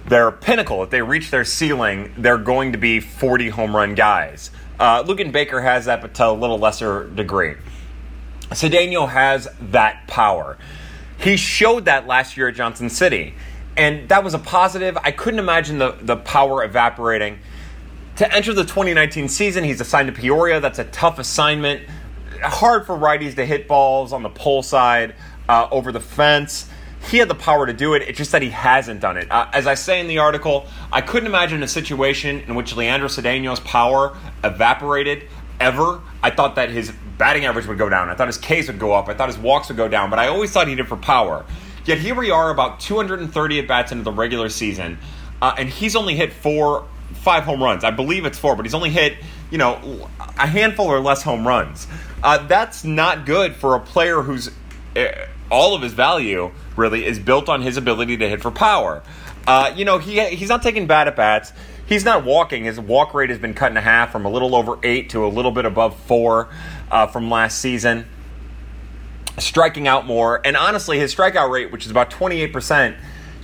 their 0.05 0.31
pinnacle, 0.31 0.83
if 0.83 0.91
they 0.91 1.01
reach 1.01 1.31
their 1.31 1.43
ceiling, 1.43 2.13
they're 2.15 2.37
going 2.37 2.73
to 2.73 2.77
be 2.77 2.99
40 2.99 3.49
home 3.49 3.75
run 3.75 3.95
guys. 3.95 4.51
Uh, 4.79 5.03
Luken 5.03 5.31
Baker 5.31 5.59
has 5.59 5.85
that, 5.85 6.01
but 6.01 6.13
to 6.13 6.27
a 6.27 6.33
little 6.33 6.59
lesser 6.59 7.09
degree. 7.09 7.55
Cedeno 8.51 9.09
has 9.09 9.47
that 9.59 10.05
power. 10.05 10.55
He 11.17 11.35
showed 11.35 11.85
that 11.85 12.05
last 12.05 12.37
year 12.37 12.49
at 12.49 12.53
Johnson 12.53 12.91
City, 12.91 13.33
and 13.75 14.07
that 14.09 14.23
was 14.23 14.35
a 14.35 14.39
positive. 14.39 14.99
I 15.03 15.09
couldn't 15.09 15.39
imagine 15.39 15.79
the, 15.79 15.97
the 15.99 16.17
power 16.17 16.63
evaporating. 16.63 17.39
To 18.17 18.31
enter 18.31 18.53
the 18.53 18.65
2019 18.65 19.29
season, 19.29 19.63
he's 19.63 19.81
assigned 19.81 20.13
to 20.13 20.21
Peoria. 20.21 20.59
That's 20.59 20.77
a 20.77 20.83
tough 20.83 21.17
assignment. 21.17 21.89
Hard 22.41 22.85
for 22.85 22.95
righties 22.95 23.35
to 23.35 23.45
hit 23.45 23.67
balls 23.67 24.13
on 24.13 24.23
the 24.23 24.29
pull 24.29 24.63
side 24.63 25.15
uh, 25.47 25.67
over 25.71 25.91
the 25.91 25.99
fence. 25.99 26.69
He 27.09 27.17
had 27.17 27.29
the 27.29 27.35
power 27.35 27.65
to 27.65 27.73
do 27.73 27.93
it. 27.93 28.03
It's 28.03 28.17
just 28.17 28.31
that 28.31 28.41
he 28.41 28.49
hasn't 28.49 28.99
done 28.99 29.17
it. 29.17 29.31
Uh, 29.31 29.49
as 29.53 29.65
I 29.65 29.73
say 29.73 29.99
in 29.99 30.07
the 30.07 30.19
article, 30.19 30.67
I 30.91 31.01
couldn't 31.01 31.27
imagine 31.27 31.63
a 31.63 31.67
situation 31.67 32.41
in 32.41 32.55
which 32.55 32.75
Leandro 32.75 33.07
Cedeno's 33.07 33.59
power 33.59 34.15
evaporated 34.43 35.27
ever. 35.59 36.01
I 36.21 36.29
thought 36.29 36.55
that 36.55 36.69
his 36.69 36.91
batting 37.17 37.45
average 37.45 37.67
would 37.67 37.77
go 37.77 37.89
down. 37.89 38.09
I 38.09 38.15
thought 38.15 38.27
his 38.27 38.37
Ks 38.37 38.67
would 38.67 38.79
go 38.79 38.93
up. 38.93 39.07
I 39.07 39.13
thought 39.13 39.29
his 39.29 39.37
walks 39.37 39.69
would 39.69 39.77
go 39.77 39.87
down. 39.87 40.09
But 40.09 40.19
I 40.19 40.27
always 40.27 40.51
thought 40.51 40.67
he 40.67 40.75
did 40.75 40.87
for 40.87 40.97
power. 40.97 41.45
Yet 41.85 41.97
here 41.97 42.13
we 42.13 42.29
are, 42.29 42.51
about 42.51 42.79
230 42.79 43.59
at 43.59 43.67
bats 43.67 43.91
into 43.91 44.03
the 44.03 44.11
regular 44.11 44.49
season, 44.49 44.99
uh, 45.41 45.55
and 45.57 45.67
he's 45.67 45.95
only 45.95 46.15
hit 46.15 46.31
four, 46.31 46.87
five 47.13 47.43
home 47.43 47.61
runs. 47.61 47.83
I 47.83 47.89
believe 47.89 48.25
it's 48.25 48.37
four, 48.37 48.55
but 48.55 48.65
he's 48.65 48.75
only 48.75 48.91
hit, 48.91 49.17
you 49.49 49.57
know, 49.57 50.07
a 50.37 50.45
handful 50.45 50.85
or 50.87 50.99
less 50.99 51.23
home 51.23 51.47
runs. 51.47 51.87
Uh, 52.23 52.45
that's 52.47 52.83
not 52.83 53.25
good 53.25 53.55
for 53.55 53.75
a 53.75 53.79
player 53.79 54.21
who's 54.21 54.51
uh, 54.95 55.27
all 55.49 55.75
of 55.75 55.81
his 55.81 55.93
value 55.93 56.51
really 56.75 57.05
is 57.05 57.19
built 57.19 57.49
on 57.49 57.61
his 57.61 57.77
ability 57.77 58.17
to 58.17 58.29
hit 58.29 58.41
for 58.41 58.51
power. 58.51 59.03
Uh, 59.47 59.73
you 59.75 59.85
know, 59.85 59.97
he 59.97 60.23
he's 60.35 60.49
not 60.49 60.61
taking 60.61 60.87
bad 60.87 61.07
at 61.07 61.15
bats. 61.15 61.51
He's 61.85 62.05
not 62.05 62.23
walking. 62.23 62.63
His 62.63 62.79
walk 62.79 63.13
rate 63.13 63.29
has 63.29 63.39
been 63.39 63.53
cut 63.53 63.71
in 63.71 63.75
half 63.75 64.11
from 64.11 64.25
a 64.25 64.29
little 64.29 64.55
over 64.55 64.77
eight 64.83 65.09
to 65.09 65.25
a 65.25 65.27
little 65.27 65.51
bit 65.51 65.65
above 65.65 65.99
four 66.01 66.47
uh, 66.89 67.07
from 67.07 67.29
last 67.29 67.59
season. 67.59 68.05
Striking 69.37 69.87
out 69.87 70.05
more, 70.05 70.39
and 70.45 70.55
honestly, 70.55 70.99
his 70.99 71.13
strikeout 71.13 71.49
rate, 71.49 71.71
which 71.71 71.85
is 71.85 71.91
about 71.91 72.11
28%, 72.11 72.95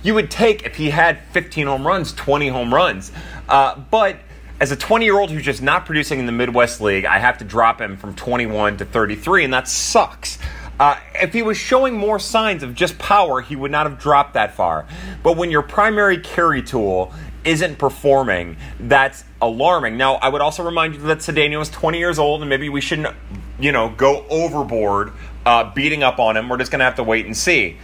you 0.02 0.14
would 0.14 0.30
take 0.30 0.64
if 0.64 0.76
he 0.76 0.90
had 0.90 1.18
15 1.32 1.66
home 1.66 1.86
runs, 1.86 2.12
20 2.12 2.48
home 2.48 2.72
runs. 2.72 3.10
Uh, 3.48 3.78
but 3.90 4.18
as 4.60 4.72
a 4.72 4.76
20 4.76 5.04
year 5.04 5.18
old 5.18 5.30
who's 5.30 5.44
just 5.44 5.62
not 5.62 5.86
producing 5.86 6.18
in 6.18 6.26
the 6.26 6.32
Midwest 6.32 6.80
League, 6.80 7.04
I 7.04 7.18
have 7.18 7.38
to 7.38 7.44
drop 7.44 7.80
him 7.80 7.96
from 7.96 8.14
21 8.14 8.78
to 8.78 8.84
33, 8.84 9.44
and 9.44 9.54
that 9.54 9.68
sucks. 9.68 10.38
Uh, 10.80 10.96
if 11.14 11.32
he 11.32 11.42
was 11.42 11.56
showing 11.56 11.96
more 11.96 12.18
signs 12.18 12.62
of 12.62 12.74
just 12.74 12.98
power, 12.98 13.40
he 13.40 13.56
would 13.56 13.70
not 13.70 13.88
have 13.88 13.98
dropped 13.98 14.34
that 14.34 14.54
far. 14.54 14.86
But 15.22 15.36
when 15.36 15.50
your 15.50 15.62
primary 15.62 16.18
carry 16.18 16.62
tool 16.62 17.12
isn't 17.44 17.78
performing, 17.78 18.56
that's 18.78 19.24
alarming. 19.40 19.96
Now, 19.96 20.14
I 20.14 20.28
would 20.28 20.40
also 20.40 20.64
remind 20.64 20.94
you 20.94 21.00
that 21.02 21.18
Cedeno 21.18 21.60
is 21.60 21.70
20 21.70 21.98
years 21.98 22.18
old, 22.18 22.42
and 22.42 22.48
maybe 22.48 22.68
we 22.68 22.80
shouldn't, 22.80 23.14
you 23.58 23.72
know, 23.72 23.88
go 23.90 24.24
overboard 24.28 25.12
uh, 25.44 25.72
beating 25.72 26.02
up 26.02 26.18
on 26.18 26.36
him. 26.36 26.48
We're 26.48 26.58
just 26.58 26.70
going 26.70 26.80
to 26.80 26.84
have 26.84 26.96
to 26.96 27.04
wait 27.04 27.26
and 27.26 27.36
see. 27.36 27.76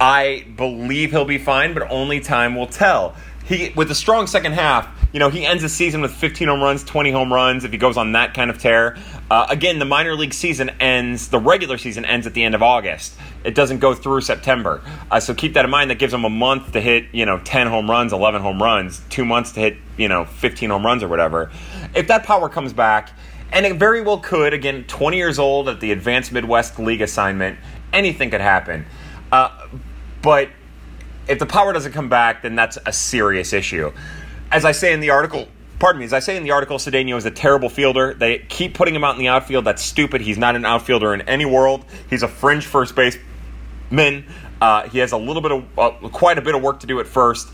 I 0.00 0.46
believe 0.56 1.10
he'll 1.10 1.26
be 1.26 1.38
fine, 1.38 1.74
but 1.74 1.88
only 1.90 2.20
time 2.20 2.56
will 2.56 2.66
tell. 2.66 3.14
He, 3.50 3.72
with 3.74 3.90
a 3.90 3.96
strong 3.96 4.28
second 4.28 4.52
half, 4.52 4.88
you 5.12 5.18
know, 5.18 5.28
he 5.28 5.44
ends 5.44 5.64
the 5.64 5.68
season 5.68 6.02
with 6.02 6.12
15 6.12 6.46
home 6.46 6.62
runs, 6.62 6.84
20 6.84 7.10
home 7.10 7.32
runs 7.32 7.64
if 7.64 7.72
he 7.72 7.78
goes 7.78 7.96
on 7.96 8.12
that 8.12 8.32
kind 8.32 8.48
of 8.48 8.58
tear. 8.58 8.96
Uh, 9.28 9.48
again, 9.50 9.80
the 9.80 9.84
minor 9.84 10.14
league 10.14 10.32
season 10.32 10.70
ends, 10.78 11.30
the 11.30 11.40
regular 11.40 11.76
season 11.76 12.04
ends 12.04 12.28
at 12.28 12.34
the 12.34 12.44
end 12.44 12.54
of 12.54 12.62
August. 12.62 13.16
It 13.42 13.56
doesn't 13.56 13.80
go 13.80 13.92
through 13.92 14.20
September. 14.20 14.82
Uh, 15.10 15.18
so 15.18 15.34
keep 15.34 15.54
that 15.54 15.64
in 15.64 15.70
mind. 15.72 15.90
That 15.90 15.98
gives 15.98 16.14
him 16.14 16.24
a 16.24 16.30
month 16.30 16.70
to 16.74 16.80
hit, 16.80 17.06
you 17.10 17.26
know, 17.26 17.40
10 17.40 17.66
home 17.66 17.90
runs, 17.90 18.12
11 18.12 18.40
home 18.40 18.62
runs, 18.62 19.02
two 19.10 19.24
months 19.24 19.50
to 19.52 19.60
hit, 19.60 19.78
you 19.96 20.06
know, 20.06 20.26
15 20.26 20.70
home 20.70 20.86
runs 20.86 21.02
or 21.02 21.08
whatever. 21.08 21.50
If 21.92 22.06
that 22.06 22.22
power 22.22 22.48
comes 22.48 22.72
back, 22.72 23.10
and 23.50 23.66
it 23.66 23.74
very 23.74 24.00
well 24.00 24.18
could, 24.18 24.54
again, 24.54 24.84
20 24.84 25.16
years 25.16 25.40
old 25.40 25.68
at 25.68 25.80
the 25.80 25.90
Advanced 25.90 26.30
Midwest 26.30 26.78
League 26.78 27.02
assignment, 27.02 27.58
anything 27.92 28.30
could 28.30 28.42
happen. 28.42 28.86
Uh, 29.32 29.66
but 30.22 30.50
if 31.30 31.38
the 31.38 31.46
power 31.46 31.72
doesn't 31.72 31.92
come 31.92 32.08
back, 32.08 32.42
then 32.42 32.54
that's 32.54 32.76
a 32.84 32.92
serious 32.92 33.52
issue 33.52 33.92
as 34.50 34.64
I 34.64 34.72
say 34.72 34.92
in 34.92 35.00
the 35.00 35.10
article, 35.10 35.48
pardon 35.78 36.00
me, 36.00 36.04
as 36.04 36.12
I 36.12 36.18
say 36.18 36.36
in 36.36 36.42
the 36.42 36.50
article, 36.50 36.78
Cedeno 36.78 37.16
is 37.16 37.24
a 37.24 37.30
terrible 37.30 37.68
fielder. 37.68 38.14
They 38.14 38.38
keep 38.38 38.74
putting 38.74 38.94
him 38.94 39.04
out 39.04 39.14
in 39.14 39.20
the 39.20 39.28
outfield. 39.28 39.64
That's 39.64 39.82
stupid. 39.82 40.20
He's 40.20 40.38
not 40.38 40.56
an 40.56 40.64
outfielder 40.64 41.14
in 41.14 41.22
any 41.22 41.44
world. 41.44 41.84
He's 42.08 42.22
a 42.22 42.28
fringe 42.28 42.66
first 42.66 42.94
baseman. 42.94 44.24
Uh, 44.60 44.88
he 44.88 44.98
has 44.98 45.12
a 45.12 45.16
little 45.16 45.42
bit 45.42 45.52
of, 45.52 45.78
uh, 45.78 45.90
quite 46.08 46.38
a 46.38 46.42
bit 46.42 46.54
of 46.54 46.62
work 46.62 46.80
to 46.80 46.86
do 46.86 47.00
at 47.00 47.06
first. 47.06 47.48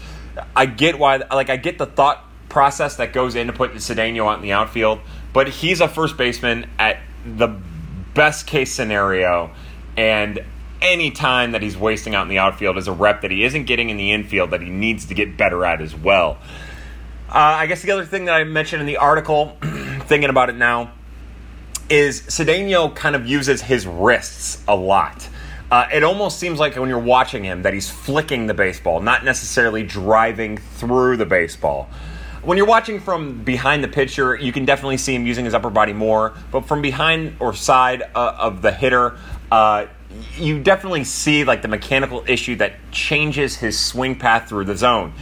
I 0.55 0.67
get 0.67 0.99
why, 0.99 1.17
like, 1.17 1.51
I 1.51 1.57
get 1.57 1.79
the 1.79 1.87
thought 1.87 2.25
process 2.49 2.97
that 2.97 3.13
goes 3.13 3.35
into 3.35 3.53
putting 3.53 3.77
Cedeno 3.77 4.31
out 4.31 4.37
in 4.37 4.43
the 4.43 4.53
outfield, 4.53 5.01
but 5.33 5.49
he's 5.49 5.81
a 5.81 5.89
first 5.89 6.17
baseman 6.17 6.69
at 6.79 6.99
the 7.25 7.49
best 8.15 8.47
case 8.47 8.73
scenario, 8.73 9.51
and 9.97 10.43
any 10.87 11.11
time 11.11 11.53
that 11.53 11.63
he's 11.63 11.77
wasting 11.77 12.15
out 12.15 12.23
in 12.23 12.29
the 12.29 12.39
outfield 12.39 12.79
is 12.79 12.89
a 12.89 12.93
rep 12.93 13.23
that 13.23 13.31
he 13.31 13.45
isn't 13.45 13.65
getting 13.65 13.91
in 13.91 13.97
the 13.97 14.13
infield 14.13 14.51
that 14.51 14.63
he 14.63 14.71
needs 14.71 15.07
to 15.07 15.15
get 15.15 15.37
better 15.37 15.65
at 15.65 15.81
as 15.81 15.95
well. 15.95 16.39
Uh, 17.29 17.33
I 17.35 17.67
guess 17.67 17.83
the 17.83 17.91
other 17.91 18.05
thing 18.05 18.27
that 18.27 18.35
I 18.35 18.45
mentioned 18.45 18.81
in 18.81 18.87
the 18.87 18.99
article, 18.99 19.57
thinking 19.63 20.31
about 20.31 20.49
it 20.49 20.57
now, 20.57 20.93
is 21.89 22.23
Cedeno 22.23 22.95
kind 22.95 23.17
of 23.17 23.27
uses 23.27 23.63
his 23.63 23.87
wrists 23.87 24.63
a 24.67 24.77
lot. 24.77 25.29
Uh, 25.71 25.89
it 25.93 26.05
almost 26.05 26.39
seems 26.39 26.61
like 26.61 26.77
when 26.77 26.89
you're 26.89 26.99
watching 26.99 27.43
him 27.43 27.63
that 27.63 27.75
he's 27.75 27.91
flicking 27.91 28.47
the 28.47 28.55
baseball, 28.55 29.01
not 29.01 29.25
necessarily 29.25 29.83
driving 29.83 30.57
through 30.57 31.17
the 31.17 31.27
baseball. 31.27 31.89
When 32.43 32.57
you're 32.57 32.67
watching 32.67 33.01
from 33.01 33.43
behind 33.43 33.83
the 33.83 33.89
pitcher, 33.89 34.37
you 34.37 34.53
can 34.53 34.65
definitely 34.65 34.99
see 34.99 35.17
him 35.17 35.27
using 35.27 35.45
his 35.45 35.55
upper 35.55 35.71
body 35.71 35.93
more, 35.93 36.35
but 36.53 36.67
from 36.67 36.81
behind 36.81 37.37
or 37.41 37.53
side 37.53 38.05
uh, 38.15 38.37
of 38.39 38.63
the 38.63 38.71
hitter, 38.71 39.19
uh, 39.51 39.87
you 40.37 40.63
definitely 40.63 41.05
see 41.05 41.45
like 41.45 41.63
the 41.63 41.69
mechanical 41.69 42.25
issue 42.27 42.57
that 42.57 42.75
changes 42.91 43.57
his 43.57 43.79
swing 43.79 44.17
path 44.17 44.49
through 44.49 44.65
the 44.65 44.77
zone. 44.77 45.13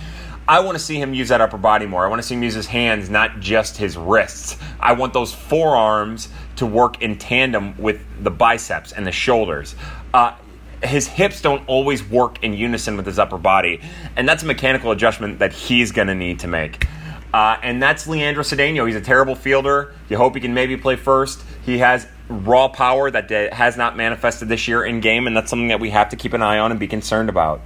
I 0.47 0.61
want 0.61 0.76
to 0.76 0.85
see 0.85 1.00
him 1.00 1.14
use 1.14 1.31
that 1.31 1.41
upper 1.41 1.57
body 1.57 1.87
more. 1.87 2.05
I 2.05 2.09
want 2.09 2.21
to 2.21 2.26
see 2.26 2.35
him 2.35 2.43
use 2.43 2.55
his 2.55 2.67
hands, 2.67 3.09
not 3.09 3.41
just 3.41 3.79
his 3.79 3.97
wrists. 3.97 4.59
I 4.79 4.93
want 4.93 5.14
those 5.14 5.33
forearms 5.33 6.29
to 6.57 6.67
work 6.67 7.00
in 7.00 7.17
tandem 7.17 7.76
with 7.79 8.03
the 8.23 8.31
biceps 8.31 8.93
and 8.93 9.07
the 9.07 9.12
shoulders. 9.12 9.75
Uh, 10.12 10.37
his 10.83 11.07
hips 11.07 11.41
don't 11.41 11.67
always 11.67 12.07
work 12.07 12.43
in 12.45 12.53
unison 12.53 12.99
with 12.99 13.07
his 13.07 13.19
upper 13.19 13.38
body, 13.38 13.81
and 14.17 14.29
that's 14.29 14.43
a 14.43 14.47
mechanical 14.47 14.91
adjustment 14.91 15.38
that 15.38 15.55
he's 15.55 15.93
going 15.93 16.09
to 16.09 16.14
need 16.14 16.41
to 16.41 16.49
make. 16.49 16.87
Uh, 17.33 17.59
and 17.62 17.83
that's 17.83 18.07
Leandro 18.07 18.45
Cedeno. 18.45 18.87
He's 18.87 18.97
a 18.97 19.00
terrible 19.00 19.35
fielder. 19.35 19.95
You 20.09 20.19
hope 20.19 20.35
he 20.35 20.41
can 20.41 20.55
maybe 20.55 20.76
play 20.76 20.97
first. 20.97 21.43
He 21.64 21.79
has 21.79 22.07
raw 22.28 22.69
power 22.69 23.11
that 23.11 23.31
has 23.52 23.76
not 23.76 23.97
manifested 23.97 24.49
this 24.49 24.66
year 24.66 24.85
in 24.85 25.00
game, 25.00 25.26
and 25.26 25.37
that's 25.37 25.50
something 25.50 25.69
that 25.69 25.81
we 25.81 25.90
have 25.90 26.09
to 26.11 26.16
keep 26.16 26.33
an 26.33 26.43
eye 26.43 26.59
on 26.59 26.71
and 26.71 26.81
be 26.81 26.87
concerned 26.87 27.28
about. 27.28 27.61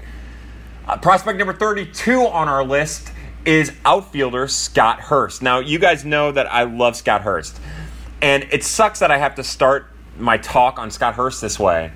Uh, 0.86 0.96
prospect 0.96 1.38
number 1.38 1.52
32 1.52 2.26
on 2.26 2.48
our 2.48 2.64
list 2.64 3.12
is 3.44 3.72
outfielder 3.84 4.48
Scott 4.48 5.00
Hurst. 5.00 5.42
Now, 5.42 5.58
you 5.60 5.78
guys 5.78 6.04
know 6.04 6.32
that 6.32 6.52
I 6.52 6.64
love 6.64 6.96
Scott 6.96 7.22
Hurst, 7.22 7.60
and 8.20 8.46
it 8.50 8.64
sucks 8.64 8.98
that 8.98 9.10
I 9.10 9.18
have 9.18 9.36
to 9.36 9.44
start 9.44 9.90
my 10.18 10.38
talk 10.38 10.78
on 10.78 10.90
Scott 10.90 11.14
Hurst 11.14 11.40
this 11.40 11.58
way. 11.58 11.92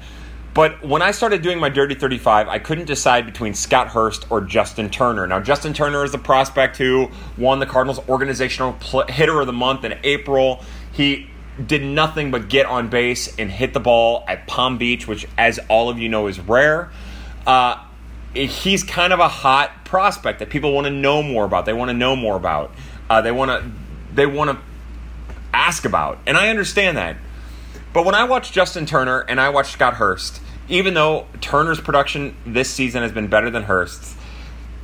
But 0.54 0.84
when 0.84 1.00
I 1.00 1.12
started 1.12 1.40
doing 1.40 1.58
my 1.58 1.70
Dirty 1.70 1.94
35, 1.94 2.46
I 2.46 2.58
couldn't 2.58 2.84
decide 2.84 3.24
between 3.24 3.54
Scott 3.54 3.88
Hurst 3.88 4.30
or 4.30 4.42
Justin 4.42 4.90
Turner. 4.90 5.26
Now, 5.26 5.40
Justin 5.40 5.72
Turner 5.72 6.04
is 6.04 6.12
the 6.12 6.18
prospect 6.18 6.76
who 6.76 7.10
won 7.38 7.58
the 7.58 7.66
Cardinals 7.66 8.06
Organizational 8.08 8.76
Hitter 9.08 9.40
of 9.40 9.46
the 9.46 9.52
Month 9.54 9.84
in 9.84 9.98
April. 10.04 10.62
He 10.92 11.30
did 11.64 11.82
nothing 11.82 12.30
but 12.30 12.48
get 12.48 12.66
on 12.66 12.88
base 12.88 13.34
and 13.38 13.50
hit 13.50 13.74
the 13.74 13.80
ball 13.80 14.24
at 14.26 14.46
Palm 14.46 14.78
Beach, 14.78 15.06
which, 15.06 15.26
as 15.36 15.58
all 15.68 15.90
of 15.90 15.98
you 15.98 16.08
know, 16.08 16.26
is 16.26 16.40
rare. 16.40 16.90
Uh, 17.46 17.82
he's 18.34 18.82
kind 18.82 19.12
of 19.12 19.20
a 19.20 19.28
hot 19.28 19.84
prospect 19.84 20.38
that 20.38 20.50
people 20.50 20.72
want 20.72 20.86
to 20.86 20.90
know 20.90 21.22
more 21.22 21.44
about. 21.44 21.66
They 21.66 21.72
want 21.72 21.90
to 21.90 21.96
know 21.96 22.16
more 22.16 22.36
about. 22.36 22.72
Uh, 23.10 23.20
they 23.20 23.32
want 23.32 23.50
to 23.50 23.70
they 24.14 24.26
want 24.26 24.50
to 24.50 24.58
ask 25.52 25.84
about, 25.84 26.18
and 26.26 26.36
I 26.36 26.48
understand 26.48 26.96
that. 26.96 27.16
But 27.92 28.06
when 28.06 28.14
I 28.14 28.24
watch 28.24 28.52
Justin 28.52 28.86
Turner 28.86 29.20
and 29.20 29.40
I 29.40 29.50
watch 29.50 29.70
Scott 29.70 29.94
Hurst, 29.94 30.40
even 30.68 30.94
though 30.94 31.26
Turner's 31.40 31.80
production 31.80 32.34
this 32.46 32.70
season 32.70 33.02
has 33.02 33.12
been 33.12 33.28
better 33.28 33.50
than 33.50 33.64
Hurst's, 33.64 34.16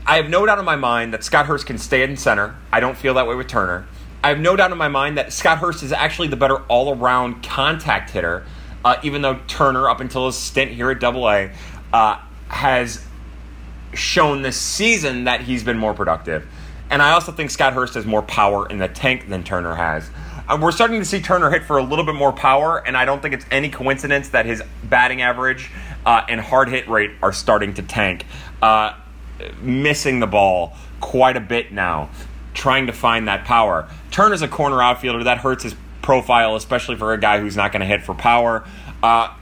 I 0.07 0.17
have 0.17 0.29
no 0.29 0.45
doubt 0.45 0.59
in 0.59 0.65
my 0.65 0.77
mind 0.77 1.15
that 1.15 1.25
Scott 1.25 1.47
Hurst 1.47 1.67
can 1.67 1.79
stay 1.79 2.03
in 2.03 2.17
center. 2.17 2.57
I 2.73 2.81
don't 2.81 2.97
feel 2.97 3.15
that 3.15 3.27
way 3.27 3.35
with 3.35 3.49
Turner. 3.49 3.87
I 4.23 4.31
have 4.31 4.41
no 4.41 4.57
doubt 4.57 4.73
in 4.73 4.79
my 4.79 4.89
mind 4.89 5.19
that 5.19 5.33
Scott 5.33 5.59
Hurst 5.59 5.83
is 5.83 5.93
actually 5.93 6.29
the 6.29 6.37
better 6.37 6.59
all 6.63 6.95
around 6.95 7.43
contact 7.43 8.11
hitter, 8.11 8.45
uh, 8.85 8.97
even 9.03 9.23
though 9.23 9.39
Turner, 9.47 9.89
up 9.89 10.01
until 10.01 10.27
his 10.27 10.37
stint 10.37 10.73
here 10.73 10.91
at 10.91 10.99
Double 10.99 11.29
A, 11.29 11.53
uh, 11.93 12.21
has 12.49 13.05
shown 13.95 14.43
this 14.43 14.57
season 14.57 15.25
that 15.25 15.43
he's 15.43 15.63
been 15.63 15.79
more 15.79 15.95
productive. 15.95 16.47
And 16.91 17.01
I 17.01 17.13
also 17.13 17.33
think 17.33 17.51
Scott 17.51 17.75
Hurst 17.75 17.95
has 17.95 18.07
more 18.07 18.23
power 18.23 18.69
in 18.69 18.79
the 18.79 18.89
tank 18.89 19.29
than 19.29 19.45
Turner 19.45 19.75
has. 19.75 20.11
Uh, 20.49 20.59
we're 20.61 20.73
starting 20.73 20.99
to 20.99 21.05
see 21.05 21.21
Turner 21.21 21.51
hit 21.51 21.65
for 21.65 21.79
a 21.79 21.83
little 21.83 22.05
bit 22.05 22.15
more 22.15 22.33
power, 22.33 22.79
and 22.87 22.97
I 22.97 23.05
don't 23.05 23.21
think 23.21 23.35
it's 23.35 23.45
any 23.51 23.69
coincidence 23.69 24.31
that 24.31 24.47
his 24.47 24.63
batting 24.83 25.21
average 25.21 25.71
uh, 26.07 26.25
and 26.29 26.41
hard 26.41 26.69
hit 26.71 26.89
rate 26.89 27.11
are 27.23 27.33
starting 27.33 27.75
to 27.75 27.83
tank. 27.83 28.25
Uh, 28.63 28.95
missing 29.61 30.21
the 30.21 30.27
ball 30.27 30.75
quite 31.01 31.37
a 31.37 31.41
bit 31.41 31.71
now, 31.71 32.09
trying 32.55 32.87
to 32.87 32.93
find 32.93 33.29
that 33.29 33.45
power. 33.45 33.89
Turner's 34.11 34.43
a 34.43 34.49
corner 34.49 34.83
outfielder. 34.83 35.25
That 35.25 35.39
hurts 35.39 35.63
his 35.63 35.75
profile, 36.03 36.57
especially 36.57 36.97
for 36.97 37.13
a 37.13 37.19
guy 37.19 37.41
who's 37.41 37.57
not 37.57 37.73
going 37.73 37.81
to 37.81 37.87
hit 37.87 38.03
for 38.03 38.15
power. 38.15 38.67
Uh, 39.03 39.35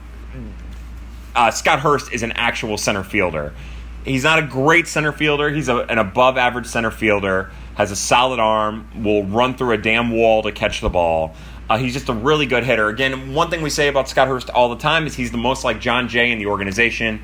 uh, 1.35 1.51
Scott 1.51 1.81
Hurst 1.81 2.13
is 2.13 2.23
an 2.23 2.33
actual 2.33 2.77
center 2.79 3.05
fielder. 3.05 3.53
He's 4.05 4.25
not 4.25 4.39
a 4.39 4.43
great 4.43 4.87
center 4.87 5.13
fielder. 5.13 5.51
He's 5.51 5.69
a, 5.69 5.79
an 5.79 5.99
above 5.99 6.37
average 6.37 6.67
center 6.67 6.91
fielder, 6.91 7.51
has 7.75 7.91
a 7.91 7.97
solid 7.97 8.39
arm, 8.39 8.89
will 9.03 9.25
run 9.25 9.57
through 9.57 9.73
a 9.73 9.79
damn 9.79 10.11
wall 10.11 10.43
to 10.43 10.53
catch 10.53 10.81
the 10.81 10.89
ball. 10.89 11.35
Uh, 11.69 11.79
he's 11.79 11.93
just 11.93 12.09
a 12.09 12.13
really 12.13 12.47
good 12.47 12.65
hitter. 12.65 12.89
Again, 12.89 13.35
one 13.35 13.51
thing 13.51 13.63
we 13.63 13.71
say 13.71 13.89
about 13.89 14.09
Scott 14.09 14.29
Hurst 14.29 14.51
all 14.51 14.69
the 14.69 14.77
time 14.77 15.07
is 15.07 15.15
he's 15.15 15.33
the 15.33 15.39
most 15.39 15.65
like 15.65 15.81
Jon 15.81 16.09
Jay 16.09 16.31
in 16.31 16.39
the 16.39 16.47
organization. 16.47 17.21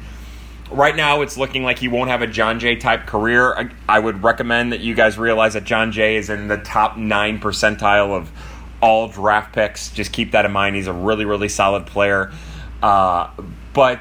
Right 0.72 0.96
now, 0.96 1.20
it's 1.22 1.36
looking 1.36 1.62
like 1.62 1.78
he 1.78 1.88
won't 1.88 2.10
have 2.10 2.22
a 2.22 2.26
Jon 2.26 2.58
Jay 2.58 2.76
type 2.76 3.06
career. 3.06 3.54
I, 3.54 3.70
I 3.88 3.98
would 3.98 4.22
recommend 4.22 4.72
that 4.72 4.80
you 4.80 4.94
guys 4.94 5.18
realize 5.18 5.54
that 5.54 5.64
Jon 5.64 5.92
Jay 5.92 6.16
is 6.16 6.30
in 6.30 6.48
the 6.48 6.58
top 6.58 6.96
nine 6.96 7.40
percentile 7.40 8.16
of 8.16 8.30
all 8.80 9.08
draft 9.08 9.54
picks. 9.54 9.90
Just 9.90 10.12
keep 10.12 10.32
that 10.32 10.44
in 10.44 10.52
mind. 10.52 10.76
He's 10.76 10.86
a 10.86 10.92
really, 10.92 11.24
really 11.24 11.48
solid 11.48 11.86
player. 11.86 12.32
Uh, 12.82 13.30
but 13.72 14.00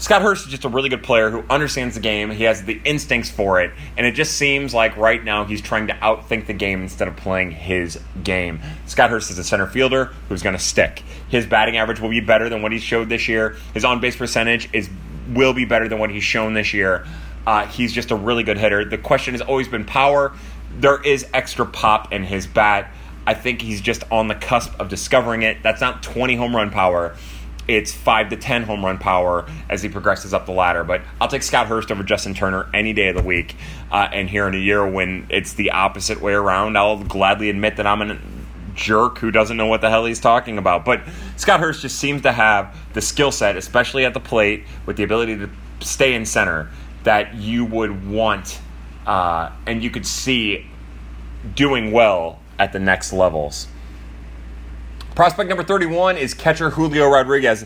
Scott 0.00 0.22
Hurst 0.22 0.46
is 0.46 0.50
just 0.50 0.64
a 0.64 0.68
really 0.68 0.88
good 0.88 1.02
player 1.02 1.28
who 1.28 1.44
understands 1.50 1.94
the 1.94 2.00
game. 2.00 2.30
He 2.30 2.44
has 2.44 2.64
the 2.64 2.80
instincts 2.84 3.30
for 3.30 3.60
it, 3.60 3.70
and 3.98 4.06
it 4.06 4.12
just 4.12 4.32
seems 4.32 4.72
like 4.72 4.96
right 4.96 5.22
now 5.22 5.44
he's 5.44 5.60
trying 5.60 5.88
to 5.88 5.92
outthink 5.94 6.46
the 6.46 6.54
game 6.54 6.82
instead 6.82 7.06
of 7.06 7.16
playing 7.16 7.50
his 7.50 8.00
game. 8.22 8.60
Scott 8.86 9.10
Hurst 9.10 9.30
is 9.30 9.38
a 9.38 9.44
center 9.44 9.66
fielder 9.66 10.06
who's 10.30 10.42
going 10.42 10.56
to 10.56 10.62
stick. 10.62 11.02
His 11.28 11.44
batting 11.44 11.76
average 11.76 12.00
will 12.00 12.08
be 12.08 12.20
better 12.20 12.48
than 12.48 12.62
what 12.62 12.72
he 12.72 12.78
showed 12.78 13.10
this 13.10 13.28
year. 13.28 13.56
His 13.74 13.84
on 13.84 14.00
base 14.00 14.16
percentage 14.16 14.70
is 14.72 14.88
will 15.30 15.52
be 15.52 15.64
better 15.64 15.88
than 15.88 15.98
what 15.98 16.10
he's 16.10 16.24
shown 16.24 16.54
this 16.54 16.74
year. 16.74 17.06
Uh, 17.46 17.66
he's 17.66 17.92
just 17.92 18.10
a 18.10 18.16
really 18.16 18.42
good 18.42 18.58
hitter. 18.58 18.84
The 18.84 18.98
question 18.98 19.34
has 19.34 19.40
always 19.40 19.68
been 19.68 19.84
power. 19.84 20.32
There 20.78 21.02
is 21.02 21.26
extra 21.32 21.66
pop 21.66 22.12
in 22.12 22.24
his 22.24 22.46
bat. 22.46 22.92
I 23.26 23.34
think 23.34 23.62
he's 23.62 23.80
just 23.80 24.04
on 24.10 24.28
the 24.28 24.34
cusp 24.34 24.78
of 24.78 24.88
discovering 24.88 25.42
it. 25.42 25.62
That's 25.62 25.80
not 25.80 26.02
20 26.02 26.36
home 26.36 26.54
run 26.54 26.70
power 26.70 27.16
it's 27.70 27.92
five 27.92 28.30
to 28.30 28.36
ten 28.36 28.64
home 28.64 28.84
run 28.84 28.98
power 28.98 29.46
as 29.68 29.82
he 29.82 29.88
progresses 29.88 30.34
up 30.34 30.46
the 30.46 30.52
ladder. 30.52 30.82
But 30.82 31.02
I'll 31.20 31.28
take 31.28 31.42
Scott 31.42 31.68
Hurst 31.68 31.92
over 31.92 32.02
Justin 32.02 32.34
Turner 32.34 32.68
any 32.74 32.92
day 32.92 33.08
of 33.08 33.16
the 33.16 33.22
week. 33.22 33.54
Uh, 33.90 34.08
and 34.12 34.28
here 34.28 34.48
in 34.48 34.54
a 34.54 34.58
year 34.58 34.86
when 34.86 35.26
it's 35.30 35.54
the 35.54 35.70
opposite 35.70 36.20
way 36.20 36.32
around, 36.32 36.76
I'll 36.76 37.02
gladly 37.02 37.48
admit 37.48 37.76
that 37.76 37.86
I'm 37.86 38.02
a 38.02 38.18
jerk 38.74 39.18
who 39.18 39.30
doesn't 39.30 39.56
know 39.56 39.66
what 39.66 39.80
the 39.80 39.90
hell 39.90 40.04
he's 40.04 40.20
talking 40.20 40.58
about. 40.58 40.84
But 40.84 41.02
Scott 41.36 41.60
Hurst 41.60 41.82
just 41.82 41.98
seems 41.98 42.22
to 42.22 42.32
have 42.32 42.76
the 42.92 43.00
skill 43.00 43.32
set, 43.32 43.56
especially 43.56 44.04
at 44.04 44.14
the 44.14 44.20
plate, 44.20 44.64
with 44.86 44.96
the 44.96 45.02
ability 45.02 45.36
to 45.38 45.50
stay 45.80 46.14
in 46.14 46.26
center 46.26 46.70
that 47.04 47.34
you 47.34 47.64
would 47.64 48.06
want 48.08 48.60
uh, 49.06 49.50
and 49.66 49.82
you 49.82 49.90
could 49.90 50.06
see 50.06 50.66
doing 51.54 51.92
well 51.92 52.38
at 52.58 52.72
the 52.72 52.78
next 52.78 53.12
levels. 53.12 53.68
Prospect 55.14 55.48
number 55.48 55.64
31 55.64 56.16
is 56.16 56.34
catcher 56.34 56.70
Julio 56.70 57.08
Rodriguez. 57.08 57.64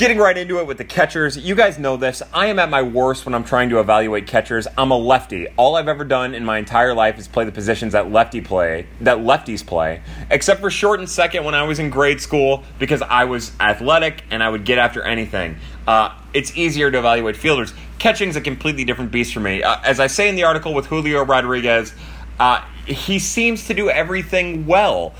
Getting 0.00 0.16
right 0.16 0.38
into 0.38 0.58
it 0.60 0.66
with 0.66 0.78
the 0.78 0.84
catchers, 0.86 1.36
you 1.36 1.54
guys 1.54 1.78
know 1.78 1.98
this. 1.98 2.22
I 2.32 2.46
am 2.46 2.58
at 2.58 2.70
my 2.70 2.80
worst 2.80 3.26
when 3.26 3.34
I'm 3.34 3.44
trying 3.44 3.68
to 3.68 3.80
evaluate 3.80 4.26
catchers. 4.26 4.66
I'm 4.78 4.90
a 4.92 4.96
lefty. 4.96 5.46
All 5.58 5.76
I've 5.76 5.88
ever 5.88 6.04
done 6.04 6.34
in 6.34 6.42
my 6.42 6.56
entire 6.56 6.94
life 6.94 7.18
is 7.18 7.28
play 7.28 7.44
the 7.44 7.52
positions 7.52 7.92
that 7.92 8.10
lefty 8.10 8.40
play, 8.40 8.86
that 9.02 9.18
lefties 9.18 9.62
play, 9.62 10.00
except 10.30 10.62
for 10.62 10.70
short 10.70 11.00
and 11.00 11.10
second 11.10 11.44
when 11.44 11.54
I 11.54 11.64
was 11.64 11.78
in 11.78 11.90
grade 11.90 12.22
school 12.22 12.64
because 12.78 13.02
I 13.02 13.24
was 13.24 13.52
athletic 13.60 14.24
and 14.30 14.42
I 14.42 14.48
would 14.48 14.64
get 14.64 14.78
after 14.78 15.02
anything. 15.02 15.56
Uh, 15.86 16.18
it's 16.32 16.56
easier 16.56 16.90
to 16.90 16.98
evaluate 16.98 17.36
fielders. 17.36 17.74
Catching 17.98 18.30
is 18.30 18.36
a 18.36 18.40
completely 18.40 18.86
different 18.86 19.10
beast 19.10 19.34
for 19.34 19.40
me. 19.40 19.62
Uh, 19.62 19.82
as 19.84 20.00
I 20.00 20.06
say 20.06 20.30
in 20.30 20.34
the 20.34 20.44
article 20.44 20.72
with 20.72 20.86
Julio 20.86 21.26
Rodriguez, 21.26 21.92
uh, 22.38 22.64
he 22.86 23.18
seems 23.18 23.66
to 23.66 23.74
do 23.74 23.90
everything 23.90 24.66
well 24.66 25.12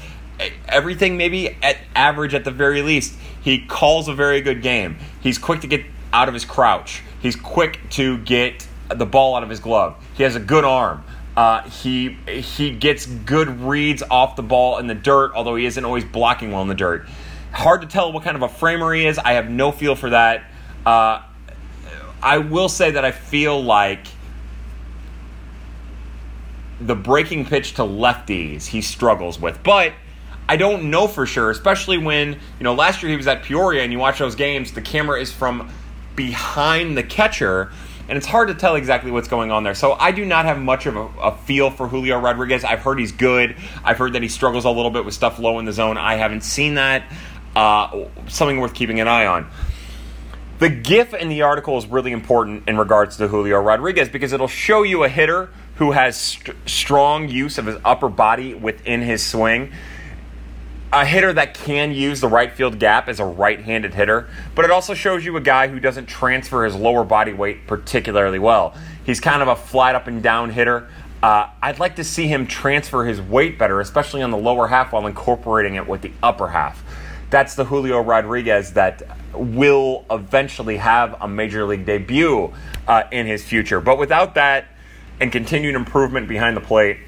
everything 0.68 1.16
maybe 1.16 1.56
at 1.62 1.78
average 1.94 2.34
at 2.34 2.44
the 2.44 2.50
very 2.50 2.82
least. 2.82 3.16
He 3.42 3.64
calls 3.66 4.08
a 4.08 4.14
very 4.14 4.40
good 4.40 4.62
game. 4.62 4.98
He's 5.20 5.38
quick 5.38 5.60
to 5.60 5.66
get 5.66 5.84
out 6.12 6.28
of 6.28 6.34
his 6.34 6.44
crouch. 6.44 7.02
He's 7.20 7.36
quick 7.36 7.80
to 7.90 8.18
get 8.18 8.66
the 8.88 9.06
ball 9.06 9.34
out 9.34 9.42
of 9.42 9.48
his 9.48 9.60
glove. 9.60 9.96
He 10.14 10.22
has 10.22 10.36
a 10.36 10.40
good 10.40 10.64
arm. 10.64 11.04
Uh, 11.36 11.62
he 11.62 12.18
he 12.26 12.70
gets 12.70 13.06
good 13.06 13.60
reads 13.60 14.02
off 14.10 14.36
the 14.36 14.42
ball 14.42 14.78
in 14.78 14.88
the 14.88 14.94
dirt, 14.94 15.32
although 15.34 15.56
he 15.56 15.64
isn't 15.64 15.84
always 15.84 16.04
blocking 16.04 16.50
well 16.50 16.62
in 16.62 16.68
the 16.68 16.74
dirt. 16.74 17.06
Hard 17.52 17.82
to 17.82 17.86
tell 17.86 18.12
what 18.12 18.24
kind 18.24 18.36
of 18.36 18.42
a 18.42 18.48
framer 18.48 18.92
he 18.92 19.06
is. 19.06 19.18
I 19.18 19.34
have 19.34 19.48
no 19.48 19.72
feel 19.72 19.94
for 19.94 20.10
that. 20.10 20.44
Uh, 20.84 21.22
I 22.22 22.38
will 22.38 22.68
say 22.68 22.90
that 22.92 23.04
I 23.04 23.12
feel 23.12 23.62
like 23.62 24.06
the 26.80 26.96
breaking 26.96 27.46
pitch 27.46 27.74
to 27.74 27.82
lefties 27.82 28.66
he 28.66 28.80
struggles 28.80 29.38
with, 29.38 29.62
but 29.62 29.92
I 30.50 30.56
don't 30.56 30.90
know 30.90 31.06
for 31.06 31.26
sure, 31.26 31.52
especially 31.52 31.96
when, 31.96 32.32
you 32.32 32.64
know, 32.64 32.74
last 32.74 33.04
year 33.04 33.10
he 33.10 33.16
was 33.16 33.28
at 33.28 33.44
Peoria 33.44 33.84
and 33.84 33.92
you 33.92 34.00
watch 34.00 34.18
those 34.18 34.34
games, 34.34 34.72
the 34.72 34.82
camera 34.82 35.20
is 35.20 35.30
from 35.30 35.70
behind 36.16 36.96
the 36.96 37.04
catcher, 37.04 37.70
and 38.08 38.18
it's 38.18 38.26
hard 38.26 38.48
to 38.48 38.54
tell 38.54 38.74
exactly 38.74 39.12
what's 39.12 39.28
going 39.28 39.52
on 39.52 39.62
there. 39.62 39.76
So 39.76 39.92
I 39.92 40.10
do 40.10 40.24
not 40.24 40.46
have 40.46 40.58
much 40.58 40.86
of 40.86 40.96
a, 40.96 41.06
a, 41.20 41.36
feel 41.36 41.70
for 41.70 41.86
Julio 41.86 42.18
Rodriguez. 42.18 42.64
I've 42.64 42.80
heard 42.80 42.98
he's 42.98 43.12
good. 43.12 43.54
I've 43.84 43.96
heard 43.96 44.14
that 44.14 44.22
he 44.22 44.28
struggles 44.28 44.64
a 44.64 44.70
little 44.70 44.90
bit 44.90 45.04
with 45.04 45.14
stuff 45.14 45.38
low 45.38 45.60
in 45.60 45.66
the 45.66 45.72
zone. 45.72 45.96
I 45.96 46.16
haven't 46.16 46.42
seen 46.42 46.74
that. 46.74 47.04
Uh, 47.54 48.06
something 48.26 48.58
worth 48.58 48.74
keeping 48.74 48.98
an 48.98 49.06
eye 49.06 49.26
on. 49.26 49.48
The 50.58 50.68
GIF 50.68 51.14
in 51.14 51.28
the 51.28 51.42
article 51.42 51.78
is 51.78 51.86
really 51.86 52.10
important 52.10 52.68
in 52.68 52.76
regards 52.76 53.18
to 53.18 53.28
Julio 53.28 53.60
Rodriguez 53.60 54.08
because 54.08 54.32
it'll 54.32 54.48
show 54.48 54.82
you 54.82 55.04
a 55.04 55.08
hitter 55.08 55.48
who 55.76 55.92
has 55.92 56.16
st- 56.16 56.56
strong 56.68 57.28
use 57.28 57.56
of 57.56 57.66
his 57.66 57.76
upper 57.84 58.08
body 58.08 58.54
within 58.54 59.00
his 59.00 59.24
swing 59.24 59.70
a 60.92 61.04
hitter 61.04 61.32
that 61.32 61.54
can 61.54 61.92
use 61.92 62.20
the 62.20 62.28
right 62.28 62.52
field 62.52 62.78
gap 62.78 63.08
as 63.08 63.20
a 63.20 63.24
right-handed 63.24 63.94
hitter, 63.94 64.28
but 64.54 64.64
it 64.64 64.70
also 64.70 64.92
shows 64.92 65.24
you 65.24 65.36
a 65.36 65.40
guy 65.40 65.68
who 65.68 65.78
doesn't 65.78 66.06
transfer 66.06 66.64
his 66.64 66.74
lower 66.74 67.04
body 67.04 67.32
weight 67.32 67.66
particularly 67.66 68.38
well. 68.40 68.74
He's 69.04 69.20
kind 69.20 69.40
of 69.40 69.48
a 69.48 69.56
flat 69.56 69.94
up 69.94 70.08
and 70.08 70.22
down 70.22 70.50
hitter. 70.50 70.88
Uh, 71.22 71.48
I'd 71.62 71.78
like 71.78 71.96
to 71.96 72.04
see 72.04 72.26
him 72.26 72.46
transfer 72.46 73.04
his 73.04 73.20
weight 73.20 73.58
better, 73.58 73.80
especially 73.80 74.22
on 74.22 74.30
the 74.30 74.38
lower 74.38 74.66
half 74.66 74.92
while 74.92 75.06
incorporating 75.06 75.76
it 75.76 75.86
with 75.86 76.02
the 76.02 76.12
upper 76.22 76.48
half. 76.48 76.82
That's 77.28 77.54
the 77.54 77.64
Julio 77.64 78.00
Rodriguez 78.00 78.72
that 78.72 79.02
will 79.32 80.04
eventually 80.10 80.78
have 80.78 81.16
a 81.20 81.28
major 81.28 81.64
league 81.64 81.86
debut 81.86 82.52
uh, 82.88 83.04
in 83.12 83.26
his 83.26 83.44
future. 83.44 83.80
But 83.80 83.98
without 83.98 84.34
that 84.34 84.66
and 85.20 85.30
continued 85.30 85.76
improvement 85.76 86.26
behind 86.26 86.56
the 86.56 86.60
plate, 86.60 86.98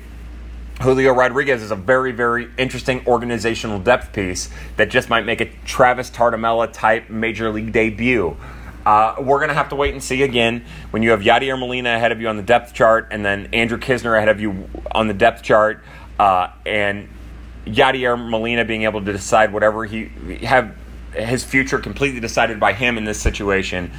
Julio 0.83 1.13
Rodriguez 1.13 1.63
is 1.63 1.71
a 1.71 1.77
very, 1.77 2.11
very 2.11 2.51
interesting 2.59 3.07
organizational 3.07 3.79
depth 3.79 4.13
piece 4.13 4.51
that 4.77 4.91
just 4.91 5.09
might 5.09 5.25
make 5.25 5.41
a 5.41 5.45
Travis 5.65 6.11
Tartamella 6.11 6.73
type 6.73 7.09
major 7.09 7.51
league 7.51 7.73
debut. 7.73 8.37
Uh, 8.85 9.15
we're 9.21 9.39
going 9.39 9.49
to 9.49 9.55
have 9.55 9.69
to 9.69 9.77
wait 9.77 9.93
and 9.93 10.03
see 10.03 10.25
again 10.25 10.65
when 10.91 11.05
you 11.05 11.11
have 11.11 11.21
Yadier 11.21 11.57
Molina 11.57 11.95
ahead 11.95 12.11
of 12.11 12.21
you 12.21 12.27
on 12.27 12.37
the 12.37 12.43
depth 12.43 12.75
chart 12.75 13.07
and 13.13 13.25
then 13.25 13.49
Andrew 13.53 13.79
Knizner 13.79 14.17
ahead 14.17 14.29
of 14.29 14.41
you 14.41 14.69
on 14.91 15.07
the 15.07 15.15
depth 15.15 15.45
chart 15.45 15.85
uh, 16.19 16.49
and 16.67 17.09
Yadier 17.65 18.19
Molina 18.19 18.65
being 18.65 18.83
able 18.83 19.05
to 19.05 19.13
decide 19.13 19.53
whatever 19.53 19.85
he 19.85 20.11
have 20.43 20.77
his 21.15 21.45
future 21.45 21.79
completely 21.79 22.19
decided 22.19 22.59
by 22.59 22.73
him 22.73 22.99
in 22.99 23.05
this 23.05 23.21
situation. 23.21 23.93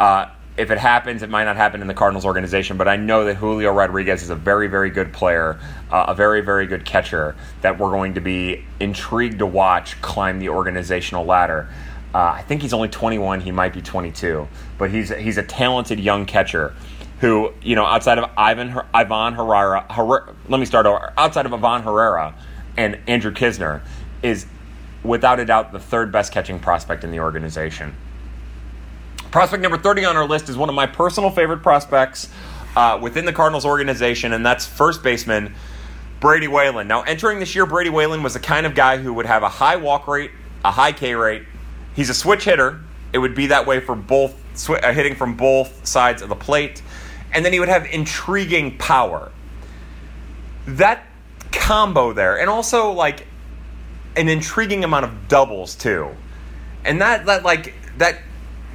Uh, 0.00 0.30
if 0.56 0.70
it 0.70 0.78
happens, 0.78 1.22
it 1.22 1.30
might 1.30 1.44
not 1.44 1.56
happen 1.56 1.80
in 1.80 1.86
the 1.86 1.94
Cardinals 1.94 2.26
organization, 2.26 2.76
but 2.76 2.86
I 2.86 2.96
know 2.96 3.24
that 3.24 3.36
Julio 3.36 3.72
Rodriguez 3.72 4.22
is 4.22 4.30
a 4.30 4.34
very, 4.34 4.68
very 4.68 4.90
good 4.90 5.12
player, 5.12 5.58
uh, 5.90 6.06
a 6.08 6.14
very, 6.14 6.42
very 6.42 6.66
good 6.66 6.84
catcher 6.84 7.34
that 7.62 7.78
we're 7.78 7.90
going 7.90 8.14
to 8.14 8.20
be 8.20 8.64
intrigued 8.78 9.38
to 9.38 9.46
watch 9.46 10.00
climb 10.02 10.38
the 10.40 10.50
organizational 10.50 11.24
ladder. 11.24 11.68
Uh, 12.14 12.18
I 12.18 12.42
think 12.42 12.60
he's 12.60 12.74
only 12.74 12.88
21, 12.88 13.40
he 13.40 13.50
might 13.50 13.72
be 13.72 13.80
22, 13.80 14.46
but 14.76 14.90
he's 14.90 15.08
he's 15.08 15.38
a 15.38 15.42
talented 15.42 15.98
young 15.98 16.26
catcher 16.26 16.74
who, 17.20 17.52
you 17.62 17.74
know, 17.74 17.86
outside 17.86 18.18
of 18.18 18.28
Ivan 18.36 18.78
Ivan 18.92 19.34
Herrera, 19.34 19.86
let 20.48 20.60
me 20.60 20.66
start 20.66 20.84
over. 20.84 21.14
Outside 21.16 21.46
of 21.46 21.54
Ivan 21.54 21.82
Herrera 21.82 22.34
and 22.76 22.98
Andrew 23.06 23.32
Knizner 23.32 23.80
is 24.22 24.44
without 25.02 25.40
a 25.40 25.46
doubt 25.46 25.72
the 25.72 25.78
third 25.78 26.12
best 26.12 26.32
catching 26.32 26.58
prospect 26.58 27.04
in 27.04 27.10
the 27.10 27.20
organization. 27.20 27.94
Prospect 29.32 29.62
number 29.62 29.78
30 29.78 30.04
on 30.04 30.14
our 30.18 30.28
list 30.28 30.50
is 30.50 30.58
one 30.58 30.68
of 30.68 30.74
my 30.74 30.86
personal 30.86 31.30
favorite 31.30 31.62
prospects 31.62 32.28
uh, 32.76 32.98
within 33.00 33.24
the 33.24 33.32
Cardinals 33.32 33.64
organization, 33.64 34.34
and 34.34 34.44
that's 34.44 34.66
first 34.66 35.02
baseman 35.02 35.54
Brady 36.20 36.48
Whalen. 36.48 36.86
Now, 36.86 37.00
entering 37.00 37.40
this 37.40 37.54
year, 37.54 37.64
Brady 37.64 37.88
Whalen 37.88 38.22
was 38.22 38.34
the 38.34 38.40
kind 38.40 38.66
of 38.66 38.74
guy 38.74 38.98
who 38.98 39.14
would 39.14 39.24
have 39.24 39.42
a 39.42 39.48
high 39.48 39.76
walk 39.76 40.06
rate, 40.06 40.32
a 40.66 40.70
high 40.70 40.92
K 40.92 41.14
rate. 41.14 41.44
He's 41.94 42.10
a 42.10 42.14
switch 42.14 42.44
hitter. 42.44 42.82
It 43.14 43.18
would 43.18 43.34
be 43.34 43.46
that 43.46 43.66
way 43.66 43.80
for 43.80 43.96
both, 43.96 44.34
sw- 44.52 44.72
uh, 44.72 44.92
hitting 44.92 45.14
from 45.14 45.34
both 45.34 45.86
sides 45.86 46.20
of 46.20 46.28
the 46.28 46.36
plate. 46.36 46.82
And 47.32 47.42
then 47.42 47.54
he 47.54 47.58
would 47.58 47.70
have 47.70 47.86
intriguing 47.86 48.76
power. 48.76 49.32
That 50.66 51.06
combo 51.52 52.12
there, 52.12 52.38
and 52.38 52.50
also 52.50 52.90
like 52.90 53.26
an 54.14 54.28
intriguing 54.28 54.84
amount 54.84 55.06
of 55.06 55.28
doubles 55.28 55.74
too. 55.74 56.10
And 56.84 57.00
that, 57.00 57.24
that 57.24 57.44
like, 57.44 57.72
that 57.96 58.18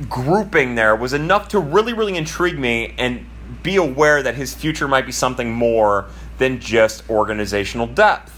grouping 0.10 0.76
there 0.76 0.96
was 0.96 1.14
enough 1.14 1.50
to 1.50 1.60
really, 1.60 1.94
really 1.94 2.16
intrigue 2.16 2.58
me 2.58 2.94
and 2.98 3.26
be 3.64 3.78
aware 3.78 4.22
that 4.22 4.36
his 4.36 4.54
future 4.54 4.88
might 4.88 5.06
be 5.06 5.12
something 5.12 5.52
more 5.52 6.08
than 6.38 6.60
just 6.60 7.10
organizational 7.10 7.88
depth. 7.88 8.34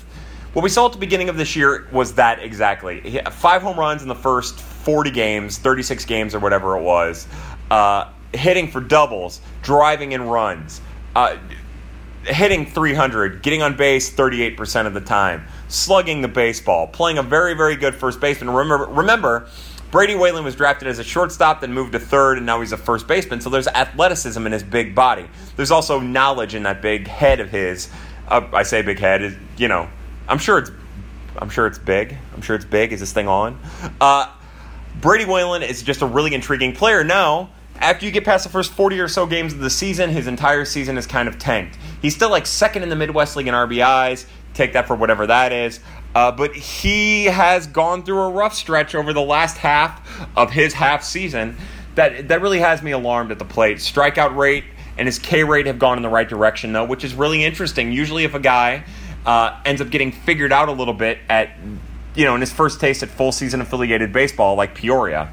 What 0.53 0.63
we 0.63 0.69
saw 0.69 0.87
at 0.87 0.93
the 0.93 0.97
beginning 0.97 1.29
of 1.29 1.37
this 1.37 1.55
year 1.55 1.87
was 1.91 2.15
that 2.15 2.39
exactly. 2.41 3.01
He 3.01 3.11
had 3.17 3.31
five 3.33 3.61
home 3.61 3.77
runs 3.77 4.01
in 4.01 4.07
the 4.07 4.15
first 4.15 4.59
40 4.59 5.11
games, 5.11 5.57
36 5.57 6.05
games, 6.05 6.33
or 6.33 6.39
whatever 6.39 6.77
it 6.77 6.81
was, 6.81 7.27
uh, 7.69 8.09
hitting 8.33 8.67
for 8.69 8.81
doubles, 8.81 9.41
driving 9.61 10.13
in 10.13 10.23
runs, 10.23 10.81
uh, 11.15 11.37
hitting 12.23 12.65
300, 12.65 13.43
getting 13.43 13.61
on 13.61 13.75
base 13.75 14.11
38% 14.11 14.87
of 14.87 14.93
the 14.93 15.01
time, 15.01 15.45
slugging 15.67 16.21
the 16.21 16.27
baseball, 16.27 16.87
playing 16.87 17.17
a 17.17 17.23
very, 17.23 17.53
very 17.53 17.75
good 17.75 17.93
first 17.93 18.19
baseman. 18.19 18.53
Remember, 18.53 18.85
remember 18.85 19.47
Brady 19.91 20.13
Whalen 20.15 20.43
was 20.43 20.55
drafted 20.55 20.87
as 20.87 20.99
a 20.99 21.03
shortstop, 21.03 21.61
then 21.61 21.73
moved 21.73 21.93
to 21.93 21.99
third, 21.99 22.37
and 22.37 22.45
now 22.45 22.59
he's 22.59 22.71
a 22.71 22.77
first 22.77 23.07
baseman. 23.07 23.41
So 23.41 23.49
there's 23.49 23.67
athleticism 23.67 24.45
in 24.45 24.51
his 24.51 24.63
big 24.63 24.93
body. 24.93 25.27
There's 25.55 25.71
also 25.71 25.99
knowledge 25.99 26.53
in 26.53 26.63
that 26.63 26.81
big 26.81 27.07
head 27.07 27.39
of 27.39 27.49
his. 27.49 27.89
Uh, 28.27 28.47
I 28.53 28.63
say 28.63 28.83
big 28.83 28.99
head, 28.99 29.23
is 29.23 29.35
you 29.57 29.67
know, 29.67 29.89
I'm 30.27 30.37
sure 30.37 30.59
it's, 30.59 30.71
I'm 31.37 31.49
sure 31.49 31.65
it's 31.65 31.79
big. 31.79 32.15
I'm 32.35 32.41
sure 32.41 32.55
it's 32.55 32.65
big. 32.65 32.93
Is 32.93 32.99
this 32.99 33.13
thing 33.13 33.27
on? 33.27 33.59
Uh, 33.99 34.31
Brady 35.01 35.25
Whalen 35.25 35.63
is 35.63 35.81
just 35.81 36.01
a 36.01 36.05
really 36.05 36.35
intriguing 36.35 36.73
player. 36.73 37.03
Now, 37.03 37.49
after 37.77 38.05
you 38.05 38.11
get 38.11 38.25
past 38.25 38.43
the 38.43 38.49
first 38.49 38.71
40 38.73 38.99
or 38.99 39.07
so 39.07 39.25
games 39.25 39.53
of 39.53 39.59
the 39.59 39.69
season, 39.69 40.09
his 40.11 40.27
entire 40.27 40.65
season 40.65 40.97
is 40.97 41.07
kind 41.07 41.27
of 41.27 41.39
tanked. 41.39 41.77
He's 42.01 42.15
still 42.15 42.29
like 42.29 42.45
second 42.45 42.83
in 42.83 42.89
the 42.89 42.95
Midwest 42.95 43.35
League 43.35 43.47
in 43.47 43.53
RBIs. 43.53 44.25
Take 44.53 44.73
that 44.73 44.87
for 44.87 44.95
whatever 44.95 45.25
that 45.27 45.51
is. 45.51 45.79
Uh, 46.15 46.31
but 46.31 46.55
he 46.55 47.25
has 47.25 47.67
gone 47.67 48.03
through 48.03 48.19
a 48.19 48.29
rough 48.29 48.55
stretch 48.55 48.95
over 48.95 49.13
the 49.13 49.21
last 49.21 49.57
half 49.57 50.27
of 50.35 50.51
his 50.51 50.73
half 50.73 51.03
season 51.03 51.55
that 51.95 52.29
that 52.29 52.41
really 52.41 52.59
has 52.59 52.81
me 52.81 52.91
alarmed 52.91 53.31
at 53.31 53.39
the 53.39 53.45
plate. 53.45 53.77
Strikeout 53.77 54.35
rate 54.35 54.63
and 54.97 55.07
his 55.07 55.19
K 55.19 55.43
rate 55.43 55.65
have 55.65 55.79
gone 55.79 55.97
in 55.97 56.03
the 56.03 56.09
right 56.09 56.27
direction 56.27 56.73
though, 56.73 56.85
which 56.85 57.03
is 57.03 57.13
really 57.13 57.43
interesting. 57.43 57.91
Usually, 57.91 58.23
if 58.23 58.33
a 58.33 58.39
guy 58.39 58.85
uh, 59.25 59.59
ends 59.65 59.81
up 59.81 59.89
getting 59.89 60.11
figured 60.11 60.51
out 60.51 60.69
a 60.69 60.71
little 60.71 60.93
bit 60.93 61.19
at 61.29 61.51
you 62.15 62.25
know 62.25 62.35
in 62.35 62.41
his 62.41 62.51
first 62.51 62.79
taste 62.79 63.03
at 63.03 63.09
full 63.09 63.31
season 63.31 63.61
affiliated 63.61 64.11
baseball, 64.11 64.55
like 64.55 64.73
Peoria, 64.75 65.31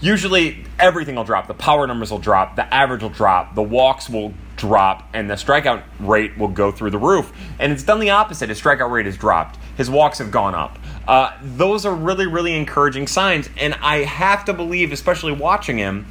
usually 0.00 0.64
everything 0.78 1.16
will 1.16 1.24
drop. 1.24 1.48
The 1.48 1.54
power 1.54 1.86
numbers 1.86 2.10
will 2.10 2.18
drop, 2.18 2.56
the 2.56 2.72
average 2.72 3.02
will 3.02 3.10
drop, 3.10 3.54
the 3.54 3.62
walks 3.62 4.08
will 4.08 4.32
drop, 4.56 5.08
and 5.12 5.28
the 5.28 5.34
strikeout 5.34 5.82
rate 5.98 6.36
will 6.38 6.48
go 6.48 6.70
through 6.70 6.90
the 6.90 6.98
roof. 6.98 7.32
And 7.58 7.72
it's 7.72 7.82
done 7.82 8.00
the 8.00 8.10
opposite. 8.10 8.48
His 8.48 8.60
strikeout 8.60 8.90
rate 8.90 9.06
has 9.06 9.16
dropped. 9.16 9.58
His 9.76 9.88
walks 9.88 10.18
have 10.18 10.30
gone 10.30 10.54
up. 10.54 10.78
Uh, 11.06 11.36
those 11.42 11.84
are 11.86 11.94
really, 11.94 12.26
really 12.26 12.54
encouraging 12.54 13.06
signs. 13.06 13.48
And 13.56 13.74
I 13.74 13.98
have 13.98 14.44
to 14.46 14.52
believe, 14.52 14.92
especially 14.92 15.32
watching 15.32 15.78
him, 15.78 16.06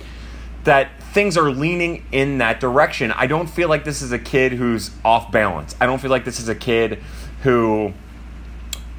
that 0.64 0.90
things 1.14 1.38
are 1.38 1.50
leaning 1.50 2.06
in 2.12 2.40
that 2.40 2.60
direction. 2.60 3.12
I 3.12 3.28
don't 3.28 3.48
feel 3.48 3.70
like 3.70 3.84
this 3.84 4.02
is 4.02 4.12
a 4.12 4.20
kid 4.20 4.54
who's 4.54 4.92
off 5.04 5.32
balance. 5.32 5.76
I 5.80 5.86
don't 5.86 6.00
feel 6.00 6.12
like 6.12 6.26
this 6.26 6.40
is 6.40 6.50
a 6.50 6.56
kid 6.56 7.02
who 7.44 7.94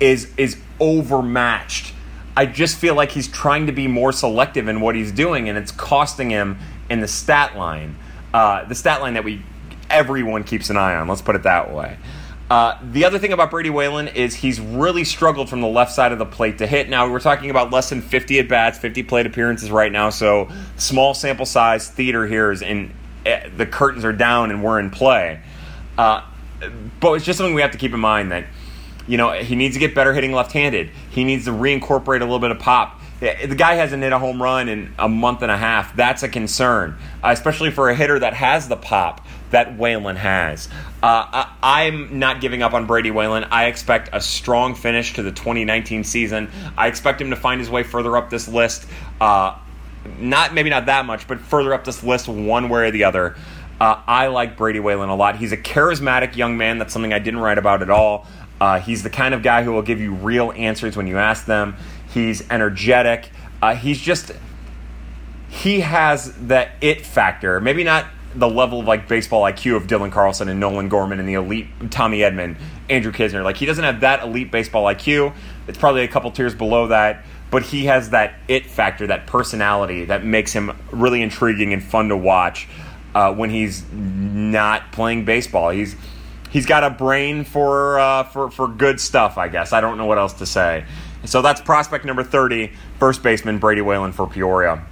is 0.00 0.32
is 0.36 0.56
overmatched. 0.80 1.94
I 2.36 2.46
just 2.46 2.78
feel 2.78 2.94
like 2.94 3.12
he's 3.12 3.28
trying 3.28 3.66
to 3.66 3.72
be 3.72 3.86
more 3.86 4.10
selective 4.10 4.66
in 4.66 4.80
what 4.80 4.94
he's 4.94 5.12
doing, 5.12 5.48
and 5.48 5.56
it's 5.56 5.70
costing 5.70 6.30
him 6.30 6.58
in 6.88 7.00
the 7.00 7.08
stat 7.08 7.56
line 7.56 7.96
uh, 8.34 8.64
the 8.64 8.74
stat 8.74 9.00
line 9.00 9.14
that 9.14 9.24
we 9.24 9.42
everyone 9.90 10.44
keeps 10.44 10.70
an 10.70 10.76
eye 10.76 10.94
on. 10.94 11.08
Let's 11.08 11.22
put 11.22 11.36
it 11.36 11.42
that 11.42 11.72
way. 11.72 11.96
Uh, 12.52 12.76
the 12.82 13.06
other 13.06 13.18
thing 13.18 13.32
about 13.32 13.50
Brady 13.50 13.70
Whalen 13.70 14.08
is 14.08 14.34
he's 14.34 14.60
really 14.60 15.04
struggled 15.04 15.48
from 15.48 15.62
the 15.62 15.66
left 15.66 15.90
side 15.90 16.12
of 16.12 16.18
the 16.18 16.26
plate 16.26 16.58
to 16.58 16.66
hit. 16.66 16.86
Now 16.90 17.10
we're 17.10 17.18
talking 17.18 17.48
about 17.48 17.72
less 17.72 17.88
than 17.88 18.02
50 18.02 18.40
at 18.40 18.48
bats, 18.48 18.78
50 18.78 19.04
plate 19.04 19.24
appearances 19.24 19.70
right 19.70 19.90
now, 19.90 20.10
so 20.10 20.50
small 20.76 21.14
sample 21.14 21.46
size 21.46 21.88
theater 21.88 22.26
here 22.26 22.52
is 22.52 22.60
in 22.60 22.92
uh, 23.24 23.48
the 23.56 23.64
curtains 23.64 24.04
are 24.04 24.12
down 24.12 24.50
and 24.50 24.62
we're 24.62 24.78
in 24.80 24.90
play. 24.90 25.40
Uh, 25.96 26.26
but 27.00 27.14
it's 27.14 27.24
just 27.24 27.38
something 27.38 27.54
we 27.54 27.62
have 27.62 27.70
to 27.70 27.78
keep 27.78 27.94
in 27.94 28.00
mind 28.00 28.32
that 28.32 28.44
you 29.06 29.16
know 29.16 29.32
he 29.32 29.56
needs 29.56 29.74
to 29.76 29.80
get 29.80 29.94
better 29.94 30.12
hitting 30.12 30.32
left-handed. 30.32 30.90
He 31.08 31.24
needs 31.24 31.46
to 31.46 31.52
reincorporate 31.52 32.20
a 32.20 32.24
little 32.26 32.38
bit 32.38 32.50
of 32.50 32.58
pop 32.58 33.00
the 33.22 33.54
guy 33.54 33.74
hasn't 33.74 34.02
hit 34.02 34.12
a 34.12 34.18
home 34.18 34.42
run 34.42 34.68
in 34.68 34.92
a 34.98 35.08
month 35.08 35.42
and 35.42 35.50
a 35.50 35.56
half. 35.56 35.94
That's 35.94 36.24
a 36.24 36.28
concern, 36.28 36.98
uh, 37.22 37.28
especially 37.28 37.70
for 37.70 37.88
a 37.88 37.94
hitter 37.94 38.18
that 38.18 38.34
has 38.34 38.66
the 38.66 38.76
pop 38.76 39.24
that 39.52 39.78
Whalen 39.78 40.16
has. 40.16 40.68
Uh, 41.02 41.46
I, 41.62 41.84
am 41.84 42.18
not 42.18 42.40
giving 42.40 42.62
up 42.64 42.72
on 42.72 42.86
Brady 42.86 43.12
Whalen. 43.12 43.44
I 43.44 43.66
expect 43.66 44.10
a 44.12 44.20
strong 44.20 44.74
finish 44.74 45.12
to 45.14 45.22
the 45.22 45.30
2019 45.30 46.02
season. 46.02 46.50
I 46.76 46.88
expect 46.88 47.20
him 47.20 47.30
to 47.30 47.36
find 47.36 47.60
his 47.60 47.70
way 47.70 47.84
further 47.84 48.16
up 48.16 48.28
this 48.28 48.48
list. 48.48 48.86
Uh, 49.20 49.56
not 50.18 50.52
maybe 50.52 50.70
not 50.70 50.86
that 50.86 51.06
much, 51.06 51.28
but 51.28 51.40
further 51.40 51.74
up 51.74 51.84
this 51.84 52.02
list 52.02 52.26
one 52.26 52.68
way 52.68 52.88
or 52.88 52.90
the 52.90 53.04
other. 53.04 53.36
Uh, 53.80 54.02
I 54.04 54.28
like 54.28 54.56
Brady 54.56 54.80
Whalen 54.80 55.10
a 55.10 55.14
lot. 55.14 55.36
He's 55.36 55.52
a 55.52 55.56
charismatic 55.56 56.34
young 56.34 56.56
man. 56.56 56.78
That's 56.78 56.92
something 56.92 57.12
I 57.12 57.20
didn't 57.20 57.40
write 57.40 57.58
about 57.58 57.82
at 57.82 57.90
all. 57.90 58.26
Uh, 58.60 58.80
he's 58.80 59.02
the 59.02 59.10
kind 59.10 59.34
of 59.34 59.42
guy 59.42 59.62
who 59.64 59.72
will 59.72 59.82
give 59.82 60.00
you 60.00 60.14
real 60.14 60.52
answers 60.52 60.96
when 60.96 61.06
you 61.06 61.18
ask 61.18 61.46
them. 61.46 61.76
He's 62.12 62.48
energetic. 62.50 63.30
Uh, 63.60 63.74
he's 63.74 64.00
just 64.00 64.32
he 65.48 65.80
has 65.80 66.32
that 66.46 66.72
it 66.80 67.04
factor. 67.04 67.60
Maybe 67.60 67.84
not 67.84 68.06
the 68.34 68.48
level 68.48 68.80
of 68.80 68.86
like 68.86 69.08
baseball 69.08 69.42
IQ 69.42 69.76
of 69.76 69.86
Dylan 69.86 70.10
Carlson 70.10 70.48
and 70.48 70.58
Nolan 70.58 70.88
Gorman 70.88 71.18
and 71.18 71.28
the 71.28 71.34
elite 71.34 71.66
Tommy 71.90 72.20
Edman, 72.20 72.56
Andrew 72.88 73.12
Knizner. 73.12 73.44
Like 73.44 73.56
he 73.56 73.66
doesn't 73.66 73.84
have 73.84 74.00
that 74.00 74.22
elite 74.22 74.50
baseball 74.50 74.84
IQ. 74.84 75.34
It's 75.68 75.78
probably 75.78 76.02
a 76.02 76.08
couple 76.08 76.30
tiers 76.30 76.54
below 76.54 76.88
that, 76.88 77.24
but 77.50 77.62
he 77.62 77.84
has 77.84 78.10
that 78.10 78.34
it 78.48 78.66
factor, 78.66 79.06
that 79.08 79.26
personality 79.26 80.06
that 80.06 80.24
makes 80.24 80.52
him 80.52 80.76
really 80.90 81.22
intriguing 81.22 81.72
and 81.72 81.82
fun 81.82 82.08
to 82.08 82.16
watch 82.16 82.66
uh, 83.14 83.34
when 83.34 83.50
he's 83.50 83.84
not 83.92 84.92
playing 84.92 85.24
baseball. 85.24 85.70
He's 85.70 85.96
he's 86.50 86.66
got 86.66 86.84
a 86.84 86.90
brain 86.90 87.44
for 87.44 87.98
uh, 87.98 88.24
for 88.24 88.50
for 88.50 88.68
good 88.68 89.00
stuff. 89.00 89.36
I 89.38 89.48
guess 89.48 89.72
I 89.72 89.80
don't 89.80 89.98
know 89.98 90.06
what 90.06 90.18
else 90.18 90.34
to 90.34 90.46
say. 90.46 90.86
So 91.24 91.42
that's 91.42 91.60
prospect 91.60 92.04
number 92.04 92.22
30, 92.22 92.72
first 92.98 93.22
baseman 93.22 93.58
Brady 93.58 93.80
Whalen 93.80 94.12
for 94.12 94.26
Peoria. 94.26 94.84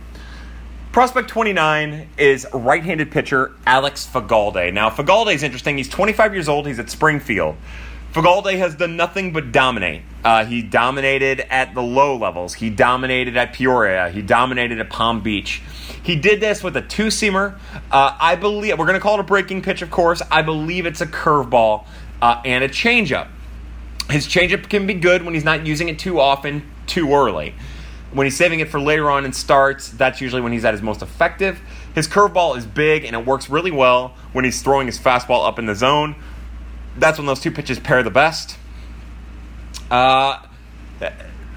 Prospect 0.93 1.29
29 1.29 2.09
is 2.19 2.47
right 2.53 2.83
handed 2.83 3.11
pitcher 3.11 3.53
Alex 3.65 4.09
Fagalde. 4.13 4.73
Now, 4.73 4.91
Fagalde 4.91 5.35
is 5.35 5.43
interesting. 5.43 5.77
He's 5.77 5.89
25 5.89 6.35
years 6.35 6.49
old, 6.49 6.67
he's 6.67 6.79
at 6.79 6.91
Springfield. 6.91 7.57
Fagalde 8.13 8.59
has 8.59 8.75
done 8.75 8.97
nothing 8.97 9.33
but 9.33 9.53
dominate. 9.53 10.03
Uh, 10.25 10.45
he 10.45 10.63
dominated 10.63 11.47
at 11.49 11.75
the 11.75 11.83
low 11.83 12.17
levels. 12.17 12.55
He 12.55 12.69
dominated 12.69 13.37
at 13.37 13.53
Peoria. 13.53 14.11
He 14.11 14.21
dominated 14.21 14.81
at 14.81 14.91
Palm 14.91 15.21
Beach. 15.21 15.63
He 16.03 16.17
did 16.17 16.41
this 16.41 16.65
with 16.65 16.77
a 16.77 16.83
two 16.83 17.07
seamer. 17.07 17.57
Uh, 17.93 18.17
I 18.19 18.35
believe 18.35 18.77
we're 18.77 18.87
going 18.87 18.99
to 18.99 19.01
call 19.01 19.15
it 19.15 19.21
a 19.21 19.25
breaking 19.25 19.63
pitch, 19.63 19.83
of 19.83 19.93
course. 19.93 20.23
I 20.29 20.43
believe 20.43 20.87
it's 20.87 21.01
a 21.01 21.07
curveball 21.07 21.85
uh, 22.21 22.43
and 22.45 22.65
a 22.65 22.69
changeup. 22.69 23.29
His 24.11 24.27
changeup 24.27 24.69
can 24.69 24.87
be 24.87 24.95
good 24.95 25.23
when 25.23 25.35
he's 25.35 25.45
not 25.45 25.67
using 25.67 25.89
it 25.89 25.99
too 25.99 26.21
often, 26.21 26.69
too 26.87 27.13
early. 27.15 27.55
When 28.13 28.27
he's 28.27 28.37
saving 28.37 28.61
it 28.61 28.69
for 28.69 28.81
later 28.81 29.09
on 29.09 29.25
in 29.25 29.33
starts, 29.33 29.89
that's 29.89 30.21
usually 30.21 30.43
when 30.43 30.53
he's 30.53 30.65
at 30.65 30.75
his 30.75 30.83
most 30.83 31.01
effective. 31.01 31.61
His 31.95 32.09
curveball 32.09 32.57
is 32.57 32.67
big 32.67 33.05
and 33.05 33.15
it 33.15 33.25
works 33.25 33.49
really 33.49 33.71
well 33.71 34.15
when 34.33 34.45
he's 34.45 34.63
throwing 34.63 34.87
his 34.87 34.99
fastball 34.99 35.47
up 35.47 35.59
in 35.59 35.67
the 35.67 35.75
zone. 35.75 36.17
That's 36.97 37.19
when 37.19 37.27
those 37.27 37.41
two 37.41 37.53
pitches 37.53 37.79
pair 37.79 38.03
the 38.03 38.11
best. 38.11 38.57
Uh, 39.91 40.45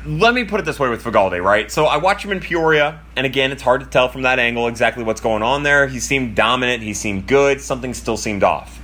let 0.05 0.33
me 0.33 0.43
put 0.43 0.59
it 0.59 0.65
this 0.65 0.79
way 0.79 0.89
with 0.89 1.03
Fagalde, 1.03 1.43
right? 1.43 1.71
So 1.71 1.85
I 1.85 1.97
watch 1.97 2.23
him 2.23 2.31
in 2.31 2.39
Peoria, 2.39 3.01
and 3.15 3.25
again, 3.25 3.51
it's 3.51 3.61
hard 3.61 3.81
to 3.81 3.87
tell 3.87 4.09
from 4.09 4.23
that 4.23 4.37
angle 4.37 4.67
exactly 4.67 5.03
what's 5.03 5.21
going 5.21 5.43
on 5.43 5.63
there. 5.63 5.87
He 5.87 5.99
seemed 5.99 6.35
dominant, 6.35 6.83
he 6.83 6.93
seemed 6.93 7.27
good, 7.27 7.61
something 7.61 7.93
still 7.93 8.17
seemed 8.17 8.43
off. 8.43 8.79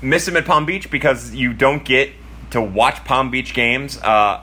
Miss 0.00 0.28
him 0.28 0.36
at 0.36 0.44
Palm 0.44 0.64
Beach 0.64 0.90
because 0.90 1.34
you 1.34 1.52
don't 1.52 1.84
get 1.84 2.12
to 2.50 2.60
watch 2.60 3.04
Palm 3.04 3.30
Beach 3.30 3.54
games. 3.54 3.98
Uh, 3.98 4.42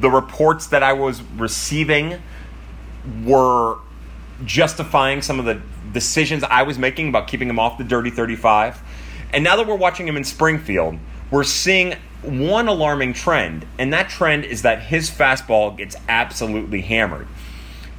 the 0.00 0.10
reports 0.10 0.66
that 0.68 0.82
I 0.82 0.92
was 0.92 1.22
receiving 1.36 2.20
were 3.24 3.78
justifying 4.44 5.22
some 5.22 5.38
of 5.38 5.44
the 5.44 5.60
decisions 5.92 6.44
I 6.44 6.62
was 6.62 6.78
making 6.78 7.08
about 7.08 7.28
keeping 7.28 7.48
him 7.48 7.58
off 7.58 7.78
the 7.78 7.84
dirty 7.84 8.10
35. 8.10 8.80
And 9.32 9.44
now 9.44 9.56
that 9.56 9.66
we're 9.66 9.76
watching 9.76 10.06
him 10.06 10.16
in 10.16 10.24
Springfield, 10.24 10.98
we're 11.30 11.44
seeing 11.44 11.94
one 12.22 12.68
alarming 12.68 13.12
trend, 13.12 13.66
and 13.78 13.92
that 13.92 14.08
trend 14.08 14.44
is 14.44 14.62
that 14.62 14.82
his 14.82 15.10
fastball 15.10 15.76
gets 15.76 15.96
absolutely 16.08 16.80
hammered. 16.80 17.28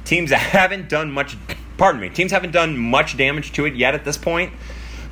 Teams 0.04 0.30
haven't 0.32 0.88
done 0.88 1.10
much, 1.10 1.36
pardon 1.76 2.00
me, 2.00 2.08
teams 2.08 2.32
haven't 2.32 2.52
done 2.52 2.76
much 2.76 3.16
damage 3.16 3.52
to 3.52 3.64
it 3.64 3.74
yet 3.74 3.94
at 3.94 4.04
this 4.04 4.16
point, 4.16 4.52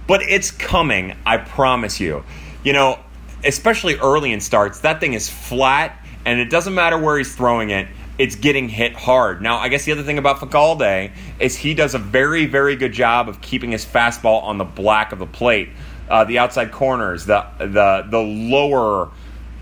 but 0.07 0.23
it's 0.23 0.51
coming, 0.51 1.17
I 1.25 1.39
promise 1.39 2.01
you. 2.01 2.25
You 2.65 2.73
know, 2.73 2.99
especially 3.45 3.97
early 3.97 4.33
in 4.33 4.41
starts, 4.41 4.81
that 4.81 5.01
thing 5.01 5.15
is 5.15 5.29
flat, 5.29 6.05
and 6.25 6.41
it 6.41 6.51
doesn't 6.51 6.75
matter 6.75 6.99
where 6.99 7.19
he's 7.19 7.35
throwing 7.35 7.71
it. 7.71 7.89
It's 8.19 8.35
getting 8.35 8.69
hit 8.69 8.95
hard. 8.95 9.41
Now, 9.41 9.59
I 9.59 9.69
guess 9.69 9.85
the 9.85 9.93
other 9.93 10.03
thing 10.03 10.19
about 10.19 10.39
Fagalde 10.39 11.13
is 11.39 11.57
he 11.57 11.75
does 11.75 11.95
a 11.95 11.99
very, 11.99 12.47
very 12.47 12.75
good 12.75 12.93
job 12.93 13.29
of 13.29 13.41
keeping 13.41 13.71
his 13.71 13.87
fastball 13.87 14.43
on 14.43 14.59
the 14.59 14.65
black 14.65 15.13
of 15.13 15.21
the 15.21 15.27
plate, 15.27 15.69
uh, 16.09 16.25
the 16.25 16.39
outside 16.39 16.73
corners, 16.73 17.27
the 17.27 17.47
the 17.59 18.07
the 18.11 18.21
lower 18.21 19.11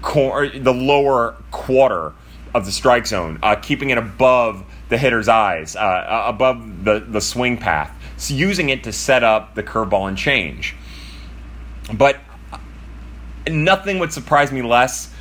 cor- 0.01 0.49
the 0.49 0.73
lower 0.73 1.37
quarter 1.51 2.15
of 2.55 2.65
the 2.65 2.73
strike 2.73 3.07
zone, 3.07 3.39
uh, 3.43 3.57
keeping 3.57 3.91
it 3.91 3.99
above 3.99 4.65
the 4.89 4.97
hitter's 4.97 5.29
eyes, 5.29 5.77
uh, 5.77 5.81
uh, 5.81 6.25
above 6.27 6.85
the, 6.85 7.01
the 7.01 7.21
swing 7.21 7.59
path, 7.59 7.93
so 8.17 8.33
using 8.33 8.71
it 8.71 8.85
to 8.85 8.93
set 8.93 9.23
up 9.23 9.55
the 9.55 9.63
curveball 9.63 10.09
and 10.09 10.17
change. 10.17 10.75
But 11.93 12.19
nothing 13.49 13.99
would 13.99 14.13
surprise 14.13 14.53
me 14.53 14.63
less 14.63 15.13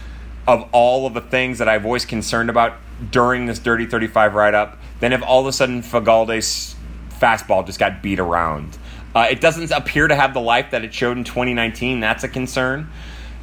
of 0.48 0.68
all 0.72 1.08
of 1.08 1.14
the 1.14 1.22
things 1.22 1.58
that 1.58 1.68
I've 1.68 1.86
always 1.86 2.06
concerned 2.06 2.50
about 2.50 2.78
during 3.12 3.46
this 3.46 3.60
Dirty 3.60 3.86
35 3.86 4.36
write 4.36 4.54
up 4.54 4.78
than 5.00 5.14
if 5.14 5.22
all 5.24 5.42
of 5.42 5.48
a 5.48 5.54
sudden 5.54 5.82
Fagalde's 5.82 6.76
fastball 7.10 7.66
just 7.66 7.80
got 7.80 8.02
beat 8.02 8.20
around. 8.20 8.78
Uh, 9.14 9.28
it 9.30 9.40
doesn't 9.40 9.72
appear 9.72 10.08
to 10.08 10.16
have 10.16 10.34
the 10.34 10.42
life 10.42 10.72
that 10.72 10.84
it 10.84 10.94
showed 10.94 11.18
in 11.18 11.24
2019. 11.24 12.00
That's 12.00 12.24
a 12.24 12.28
concern. 12.28 12.90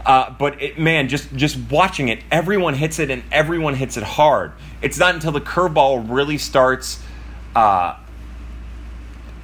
Uh, 0.05 0.31
but 0.31 0.61
it, 0.61 0.79
man, 0.79 1.09
just 1.09 1.33
just 1.35 1.57
watching 1.71 2.09
it, 2.09 2.23
everyone 2.31 2.75
hits 2.75 2.99
it 2.99 3.11
and 3.11 3.23
everyone 3.31 3.75
hits 3.75 3.97
it 3.97 4.03
hard. 4.03 4.53
It's 4.83 4.99
not 4.99 5.15
until 5.15 5.33
the 5.33 5.41
curveball 5.41 6.11
really 6.11 6.39
starts, 6.39 7.01
uh, 7.55 7.97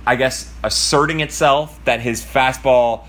I 0.04 0.16
guess, 0.16 0.52
asserting 0.64 1.20
itself 1.20 1.78
that 1.84 2.00
his 2.00 2.24
fastball 2.24 3.06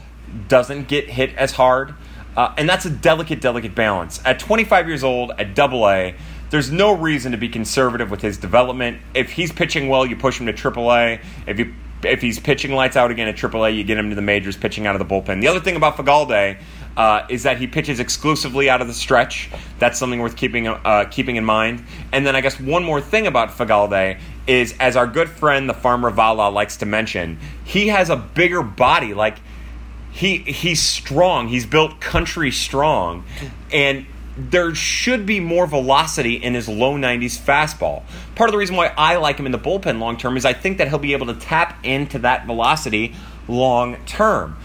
doesn't 0.48 0.88
get 0.88 1.10
hit 1.10 1.36
as 1.36 1.52
hard. 1.52 1.96
Uh, 2.36 2.54
and 2.58 2.70
that's 2.70 2.86
a 2.86 2.90
delicate, 2.90 3.42
delicate 3.42 3.76
balance. 3.76 4.22
At 4.26 4.40
25 4.40 4.88
years 4.88 5.04
old, 5.04 5.32
at 5.38 5.56
Double 5.56 5.90
A, 5.90 6.16
there's 6.50 6.72
no 6.72 6.92
reason 6.92 7.32
to 7.32 7.38
be 7.38 7.50
conservative 7.50 8.10
with 8.10 8.22
his 8.22 8.38
development. 8.38 9.00
If 9.14 9.32
he's 9.32 9.52
pitching 9.52 9.88
well, 9.88 10.06
you 10.06 10.16
push 10.16 10.40
him 10.40 10.46
to 10.48 10.54
Triple 10.54 10.92
A. 10.92 11.20
If 11.46 11.60
you 11.60 11.74
if 12.04 12.22
he's 12.22 12.40
pitching 12.40 12.72
lights 12.72 12.96
out 12.96 13.12
again 13.12 13.28
at 13.28 13.36
AAA, 13.36 13.76
you 13.76 13.84
get 13.84 13.98
him 13.98 14.10
to 14.10 14.16
the 14.16 14.22
majors, 14.22 14.56
pitching 14.56 14.88
out 14.88 14.96
of 14.96 15.06
the 15.06 15.14
bullpen. 15.14 15.42
The 15.42 15.48
other 15.48 15.60
thing 15.60 15.76
about 15.76 15.98
Fagalde 15.98 16.58
uh, 16.96 17.26
is 17.30 17.44
that 17.44 17.58
he 17.58 17.68
pitches 17.68 18.00
exclusively 18.00 18.70
out 18.70 18.82
of 18.82 18.88
the 18.88 18.94
stretch. 18.94 19.50
That's 19.80 20.00
something 20.00 20.20
worth 20.20 20.36
keeping 20.36 20.68
uh, 20.68 21.06
keeping 21.12 21.36
in 21.36 21.46
mind. 21.46 21.86
And 22.12 22.26
then 22.26 22.36
I 22.36 22.42
guess 22.42 22.60
one 22.60 22.84
more 22.84 23.02
thing 23.02 23.28
about 23.28 23.50
Fagalde 23.50 24.20
is, 24.48 24.76
as 24.80 24.96
our 24.96 25.08
good 25.08 25.30
friend 25.30 25.70
the 25.70 25.74
farmer 25.74 26.10
Vala 26.10 26.50
likes 26.50 26.78
to 26.78 26.86
mention, 26.86 27.38
he 27.64 27.88
has 27.88 28.10
a 28.10 28.16
bigger 28.16 28.64
body. 28.64 29.14
Like 29.14 29.38
he 30.12 30.38
he's 30.38 30.82
strong. 30.82 31.48
He's 31.48 31.66
built 31.66 32.00
country 32.00 32.52
strong, 32.52 33.24
and 33.72 34.06
there 34.38 34.74
should 34.74 35.26
be 35.26 35.40
more 35.40 35.68
velocity 35.68 36.36
in 36.36 36.54
his 36.54 36.70
low 36.70 36.96
90s 36.96 37.38
fastball. 37.38 38.04
Part 38.36 38.50
of 38.50 38.54
the 38.54 38.58
reason 38.58 38.76
why 38.76 38.94
I 38.98 39.18
like 39.18 39.38
him 39.38 39.46
in 39.46 39.52
the 39.52 39.60
bullpen 39.60 40.00
long 40.00 40.18
term 40.18 40.38
is 40.38 40.46
I 40.46 40.54
think 40.54 40.78
that 40.78 40.88
he'll 40.88 40.98
be 40.98 41.14
able 41.14 41.28
to 41.28 41.36
tap 41.36 41.84
into 41.84 42.20
that 42.20 42.46
velocity 42.46 43.14
long 43.48 43.98
term. 44.06 44.58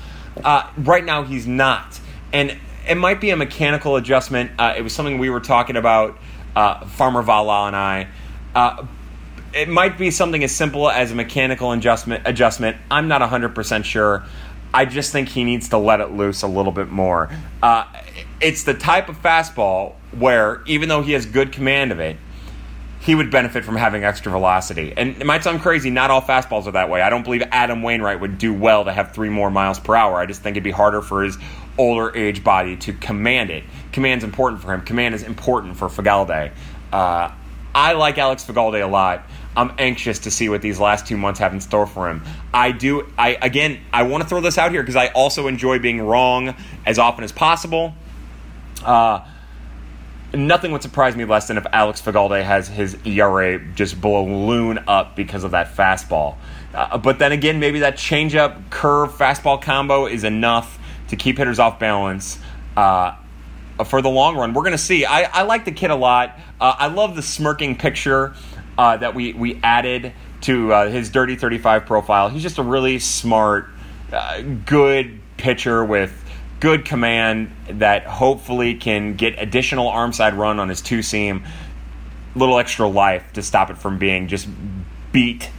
Uh, 0.43 0.69
right 0.77 1.05
now, 1.05 1.23
he's 1.23 1.47
not 1.47 2.01
and 2.35 2.57
it 2.87 2.97
might 2.97 3.21
be 3.21 3.31
a 3.31 3.37
mechanical 3.37 3.97
adjustment. 3.97 4.51
Uh, 4.59 4.75
it 4.77 4.83
was 4.83 4.93
something 4.93 5.19
we 5.19 5.31
were 5.31 5.41
talking 5.41 5.77
about, 5.77 6.19
uh, 6.55 6.85
Farmer 6.85 7.23
Vala 7.23 7.69
and 7.69 7.77
I. 7.77 8.09
Uh, 8.55 8.87
it 9.55 9.69
might 9.69 9.97
be 9.97 10.11
something 10.11 10.43
as 10.43 10.51
simple 10.51 10.91
as 10.91 11.13
a 11.13 11.15
mechanical 11.15 11.71
adjustment. 11.71 12.25
Adjustment. 12.27 12.77
I'm 12.91 13.07
not 13.07 13.23
100% 13.23 13.85
sure. 13.85 14.25
I 14.75 14.85
just 14.85 15.13
think 15.13 15.29
he 15.29 15.45
needs 15.45 15.69
to 15.71 15.79
let 15.79 16.01
it 16.01 16.11
loose 16.11 16.43
a 16.43 16.49
little 16.49 16.73
bit 16.73 16.91
more. 16.91 17.31
Uh, 17.63 17.87
it's 18.41 18.65
the 18.65 18.75
type 18.75 19.09
of 19.09 19.23
fastball 19.23 19.95
where, 20.11 20.63
even 20.67 20.89
though 20.89 21.01
he 21.01 21.13
has 21.13 21.25
good 21.25 21.53
command 21.53 21.93
of 21.93 22.01
it, 22.01 22.17
he 23.01 23.15
would 23.15 23.31
benefit 23.31 23.65
from 23.65 23.77
having 23.77 24.03
extra 24.03 24.33
velocity. 24.33 24.93
And 24.97 25.11
it 25.21 25.27
might 25.27 25.45
sound 25.45 25.61
crazy, 25.61 25.91
not 25.91 26.11
all 26.11 26.23
fastballs 26.23 26.67
are 26.67 26.73
that 26.73 26.91
way. 26.91 27.03
I 27.03 27.11
don't 27.11 27.23
believe 27.23 27.43
Adam 27.53 27.83
Wainwright 27.83 28.19
would 28.19 28.39
do 28.39 28.53
well 28.53 28.85
to 28.85 28.93
have 28.93 29.13
three 29.13 29.29
more 29.29 29.51
miles 29.51 29.79
per 29.79 29.95
hour. 29.95 30.17
I 30.17 30.27
just 30.27 30.43
think 30.43 30.55
it'd 30.55 30.65
be 30.65 30.71
harder 30.71 31.03
for 31.03 31.23
his 31.23 31.39
older 31.79 32.17
age 32.17 32.43
body 32.43 32.77
to 32.79 32.93
command 32.95 33.51
it. 33.51 33.63
Command's 33.93 34.25
important 34.25 34.63
for 34.63 34.73
him. 34.73 34.81
Command 34.81 35.15
is 35.15 35.23
important 35.23 35.77
for 35.77 35.89
Fagalde. 35.89 36.51
Uh, 36.93 37.31
I 37.75 37.93
like 37.93 38.19
Alex 38.19 38.45
Fagalde 38.45 38.83
a 38.83 38.87
lot. 38.87 39.27
I'm 39.57 39.73
anxious 39.79 40.21
to 40.21 40.31
see 40.31 40.49
what 40.49 40.63
these 40.63 40.81
last 40.81 41.07
two 41.07 41.17
months 41.17 41.41
have 41.41 41.53
in 41.53 41.61
store 41.61 41.87
for 41.87 42.09
him. 42.09 42.23
I 42.53 42.73
do. 42.73 43.07
I 43.17 43.39
again, 43.41 43.81
I 43.93 44.03
want 44.05 44.23
to 44.23 44.29
throw 44.29 44.41
this 44.41 44.59
out 44.59 44.73
here 44.73 44.83
because 44.83 44.97
I 44.97 45.09
also 45.09 45.47
enjoy 45.47 45.79
being 45.79 46.01
wrong 46.03 46.55
as 46.85 46.99
often 46.99 47.25
as 47.25 47.33
possible. 47.33 47.95
Uh, 48.85 49.25
nothing 50.33 50.73
would 50.73 50.83
surprise 50.83 51.17
me 51.17 51.25
less 51.25 51.49
than 51.49 51.57
if 51.57 51.67
Alex 51.73 52.03
Fagalde 52.03 52.43
has 52.43 52.69
his 52.69 52.97
ERA 53.05 53.59
just 53.75 54.01
balloon 54.01 54.79
up 54.87 55.17
because 55.17 55.45
of 55.45 55.53
that 55.53 55.75
fastball. 55.75 56.37
Uh, 56.75 56.99
but 56.99 57.19
then 57.19 57.33
again, 57.33 57.61
maybe 57.61 57.81
that 57.81 57.97
changeup 57.97 58.71
curve 58.71 59.13
fastball 59.13 59.61
combo 59.63 60.07
is 60.07 60.25
enough 60.25 60.79
to 61.09 61.17
keep 61.17 61.39
hitters 61.39 61.59
off 61.59 61.79
balance. 61.79 62.39
Uh, 62.77 63.15
for 63.85 64.03
the 64.03 64.09
long 64.09 64.37
run, 64.37 64.55
we're 64.55 64.63
going 64.63 64.73
to 64.73 64.79
see. 64.79 65.05
I, 65.05 65.23
I, 65.23 65.43
like 65.43 65.65
the 65.65 65.73
kid 65.73 65.91
a 65.91 65.97
lot. 65.97 66.39
Uh, 66.61 66.75
I 66.79 66.87
love 66.87 67.17
the 67.17 67.23
smirking 67.23 67.77
picture 67.77 68.35
uh, 68.79 68.97
that 68.97 69.15
we, 69.15 69.33
we 69.33 69.61
added 69.63 70.13
to 70.43 70.73
uh, 70.73 70.91
his 70.91 71.11
Dirty 71.11 71.37
35 71.37 71.87
profile. 71.87 72.29
He's 72.29 72.43
just 72.43 72.59
a 72.59 72.63
really 72.63 72.99
smart, 72.99 73.69
uh, 74.13 74.43
good 74.43 75.21
pitcher 75.37 75.85
with 75.85 76.13
good 76.61 76.85
command 76.85 77.51
that 77.69 78.07
hopefully 78.07 78.75
can 78.75 79.15
get 79.15 79.39
additional 79.39 79.89
arm 79.89 80.13
side 80.13 80.35
run 80.35 80.59
on 80.59 80.69
his 80.69 80.81
two 80.81 81.03
seam. 81.03 81.45
Little 82.35 82.59
extra 82.59 82.89
life 82.89 83.33
to 83.35 83.43
stop 83.43 83.71
it 83.71 83.79
from 83.79 83.99
being 83.99 84.29
just 84.29 84.49
beat 85.13 85.51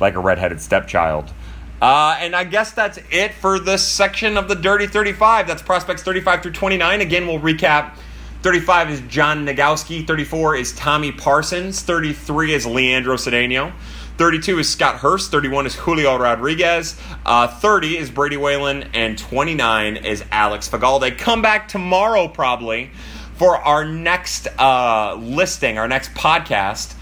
like 0.00 0.14
a 0.14 0.20
redheaded 0.20 0.60
stepchild. 0.60 1.32
Uh, 1.80 2.16
and 2.20 2.36
I 2.36 2.44
guess 2.44 2.70
that's 2.70 3.00
it 3.10 3.34
for 3.34 3.58
this 3.58 3.84
section 3.84 4.36
of 4.36 4.48
the 4.48 4.54
Dirty 4.54 4.86
35. 4.86 5.48
That's 5.48 5.62
prospects 5.62 6.02
35 6.02 6.42
through 6.42 6.52
29. 6.52 7.00
Again, 7.00 7.26
we'll 7.26 7.40
recap. 7.40 7.96
35 8.42 8.90
is 8.90 9.00
John 9.02 9.46
Nogowski. 9.46 10.04
34 10.04 10.56
is 10.56 10.72
Tommy 10.72 11.12
Parsons. 11.12 11.80
33 11.82 12.52
is 12.52 12.66
Leandro 12.66 13.14
Cedeno. 13.14 13.72
32 14.18 14.58
is 14.58 14.68
Scott 14.68 14.96
Hurst. 14.96 15.30
31 15.30 15.66
is 15.66 15.76
Julio 15.76 16.18
Rodriguez. 16.18 17.00
Uh, 17.24 17.46
30 17.46 17.98
is 17.98 18.10
Brady 18.10 18.36
Whalen. 18.36 18.90
And 18.94 19.16
29 19.16 19.96
is 19.96 20.24
Alex 20.32 20.68
Fagalde. 20.68 21.16
Come 21.16 21.40
back 21.40 21.68
tomorrow, 21.68 22.26
probably, 22.26 22.90
for 23.34 23.58
our 23.58 23.84
next 23.84 24.48
uh, 24.58 25.14
listing, 25.20 25.78
our 25.78 25.86
next 25.86 26.12
podcast 26.14 26.96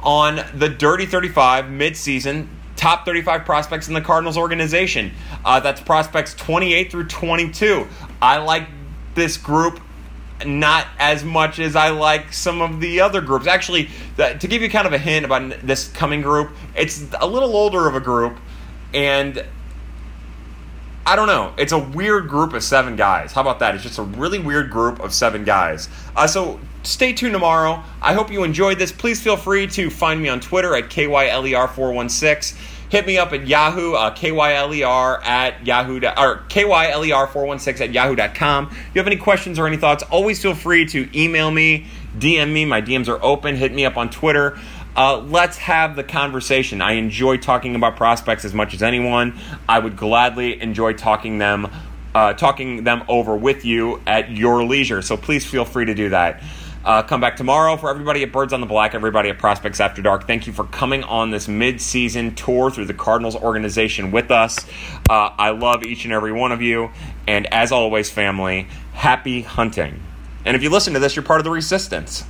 on 0.00 0.40
the 0.54 0.68
Dirty 0.68 1.06
35 1.06 1.66
midseason 1.66 2.48
top 2.74 3.04
35 3.04 3.44
prospects 3.44 3.86
in 3.86 3.94
the 3.94 4.00
Cardinals 4.00 4.36
organization. 4.36 5.12
Uh, 5.44 5.60
that's 5.60 5.80
prospects 5.80 6.34
28 6.34 6.90
through 6.90 7.06
22. 7.06 7.86
I 8.20 8.38
like 8.38 8.66
this 9.14 9.36
group 9.36 9.80
not 10.46 10.86
as 10.98 11.24
much 11.24 11.58
as 11.58 11.76
I 11.76 11.90
like 11.90 12.32
some 12.32 12.60
of 12.60 12.80
the 12.80 13.00
other 13.00 13.20
groups. 13.20 13.46
Actually, 13.46 13.88
to 14.16 14.46
give 14.48 14.62
you 14.62 14.70
kind 14.70 14.86
of 14.86 14.92
a 14.92 14.98
hint 14.98 15.24
about 15.24 15.60
this 15.62 15.88
coming 15.88 16.22
group, 16.22 16.50
it's 16.74 17.04
a 17.20 17.26
little 17.26 17.54
older 17.56 17.88
of 17.88 17.94
a 17.94 18.00
group, 18.00 18.38
and 18.94 19.44
I 21.06 21.16
don't 21.16 21.26
know. 21.26 21.52
It's 21.56 21.72
a 21.72 21.78
weird 21.78 22.28
group 22.28 22.52
of 22.52 22.62
seven 22.62 22.94
guys. 22.96 23.32
How 23.32 23.40
about 23.40 23.58
that? 23.60 23.74
It's 23.74 23.82
just 23.82 23.98
a 23.98 24.02
really 24.02 24.38
weird 24.38 24.70
group 24.70 25.00
of 25.00 25.12
seven 25.12 25.44
guys. 25.44 25.88
Uh, 26.14 26.26
so 26.26 26.60
stay 26.82 27.12
tuned 27.12 27.32
tomorrow. 27.32 27.82
I 28.00 28.12
hope 28.14 28.30
you 28.30 28.44
enjoyed 28.44 28.78
this. 28.78 28.92
Please 28.92 29.20
feel 29.20 29.36
free 29.36 29.66
to 29.68 29.90
find 29.90 30.22
me 30.22 30.28
on 30.28 30.40
Twitter 30.40 30.74
at 30.76 30.84
KYLER416. 30.90 32.56
Hit 32.90 33.06
me 33.06 33.18
up 33.18 33.32
at 33.32 33.46
Yahoo, 33.46 33.92
uh, 33.92 34.12
KYLER 34.12 35.24
at 35.24 35.64
Yahoo, 35.64 35.98
or 35.98 36.42
KYLER416 36.48 37.80
at 37.80 37.92
Yahoo.com. 37.92 38.66
If 38.66 38.94
you 38.94 38.98
have 38.98 39.06
any 39.06 39.14
questions 39.14 39.60
or 39.60 39.68
any 39.68 39.76
thoughts, 39.76 40.02
always 40.10 40.42
feel 40.42 40.56
free 40.56 40.86
to 40.86 41.08
email 41.16 41.52
me, 41.52 41.86
DM 42.18 42.52
me. 42.52 42.64
My 42.64 42.82
DMs 42.82 43.06
are 43.06 43.22
open. 43.22 43.54
Hit 43.54 43.72
me 43.72 43.84
up 43.84 43.96
on 43.96 44.10
Twitter. 44.10 44.58
Uh, 44.96 45.18
let's 45.18 45.56
have 45.58 45.94
the 45.94 46.02
conversation. 46.02 46.82
I 46.82 46.94
enjoy 46.94 47.36
talking 47.36 47.76
about 47.76 47.94
prospects 47.94 48.44
as 48.44 48.54
much 48.54 48.74
as 48.74 48.82
anyone. 48.82 49.38
I 49.68 49.78
would 49.78 49.96
gladly 49.96 50.60
enjoy 50.60 50.94
talking 50.94 51.38
them, 51.38 51.70
uh, 52.12 52.32
talking 52.32 52.82
them 52.82 53.04
over 53.06 53.36
with 53.36 53.64
you 53.64 54.02
at 54.04 54.32
your 54.32 54.64
leisure. 54.64 55.00
So 55.00 55.16
please 55.16 55.46
feel 55.46 55.64
free 55.64 55.84
to 55.84 55.94
do 55.94 56.08
that. 56.08 56.42
Uh, 56.82 57.02
come 57.02 57.20
back 57.20 57.36
tomorrow 57.36 57.76
for 57.76 57.90
everybody 57.90 58.22
at 58.22 58.32
Birds 58.32 58.54
on 58.54 58.60
the 58.62 58.66
Black, 58.66 58.94
everybody 58.94 59.28
at 59.28 59.38
Prospects 59.38 59.80
After 59.80 60.00
Dark. 60.00 60.26
Thank 60.26 60.46
you 60.46 60.52
for 60.54 60.64
coming 60.64 61.04
on 61.04 61.30
this 61.30 61.46
mid-season 61.46 62.34
tour 62.34 62.70
through 62.70 62.86
the 62.86 62.94
Cardinals 62.94 63.36
organization 63.36 64.10
with 64.10 64.30
us. 64.30 64.56
Uh, 65.10 65.30
I 65.36 65.50
love 65.50 65.84
each 65.84 66.04
and 66.04 66.12
every 66.12 66.32
one 66.32 66.52
of 66.52 66.62
you, 66.62 66.90
and 67.26 67.46
as 67.52 67.70
always, 67.70 68.10
family, 68.10 68.66
happy 68.94 69.42
hunting. 69.42 70.02
And 70.46 70.56
if 70.56 70.62
you 70.62 70.70
listen 70.70 70.94
to 70.94 71.00
this, 71.00 71.16
you're 71.16 71.22
part 71.22 71.40
of 71.40 71.44
the 71.44 71.50
resistance. 71.50 72.24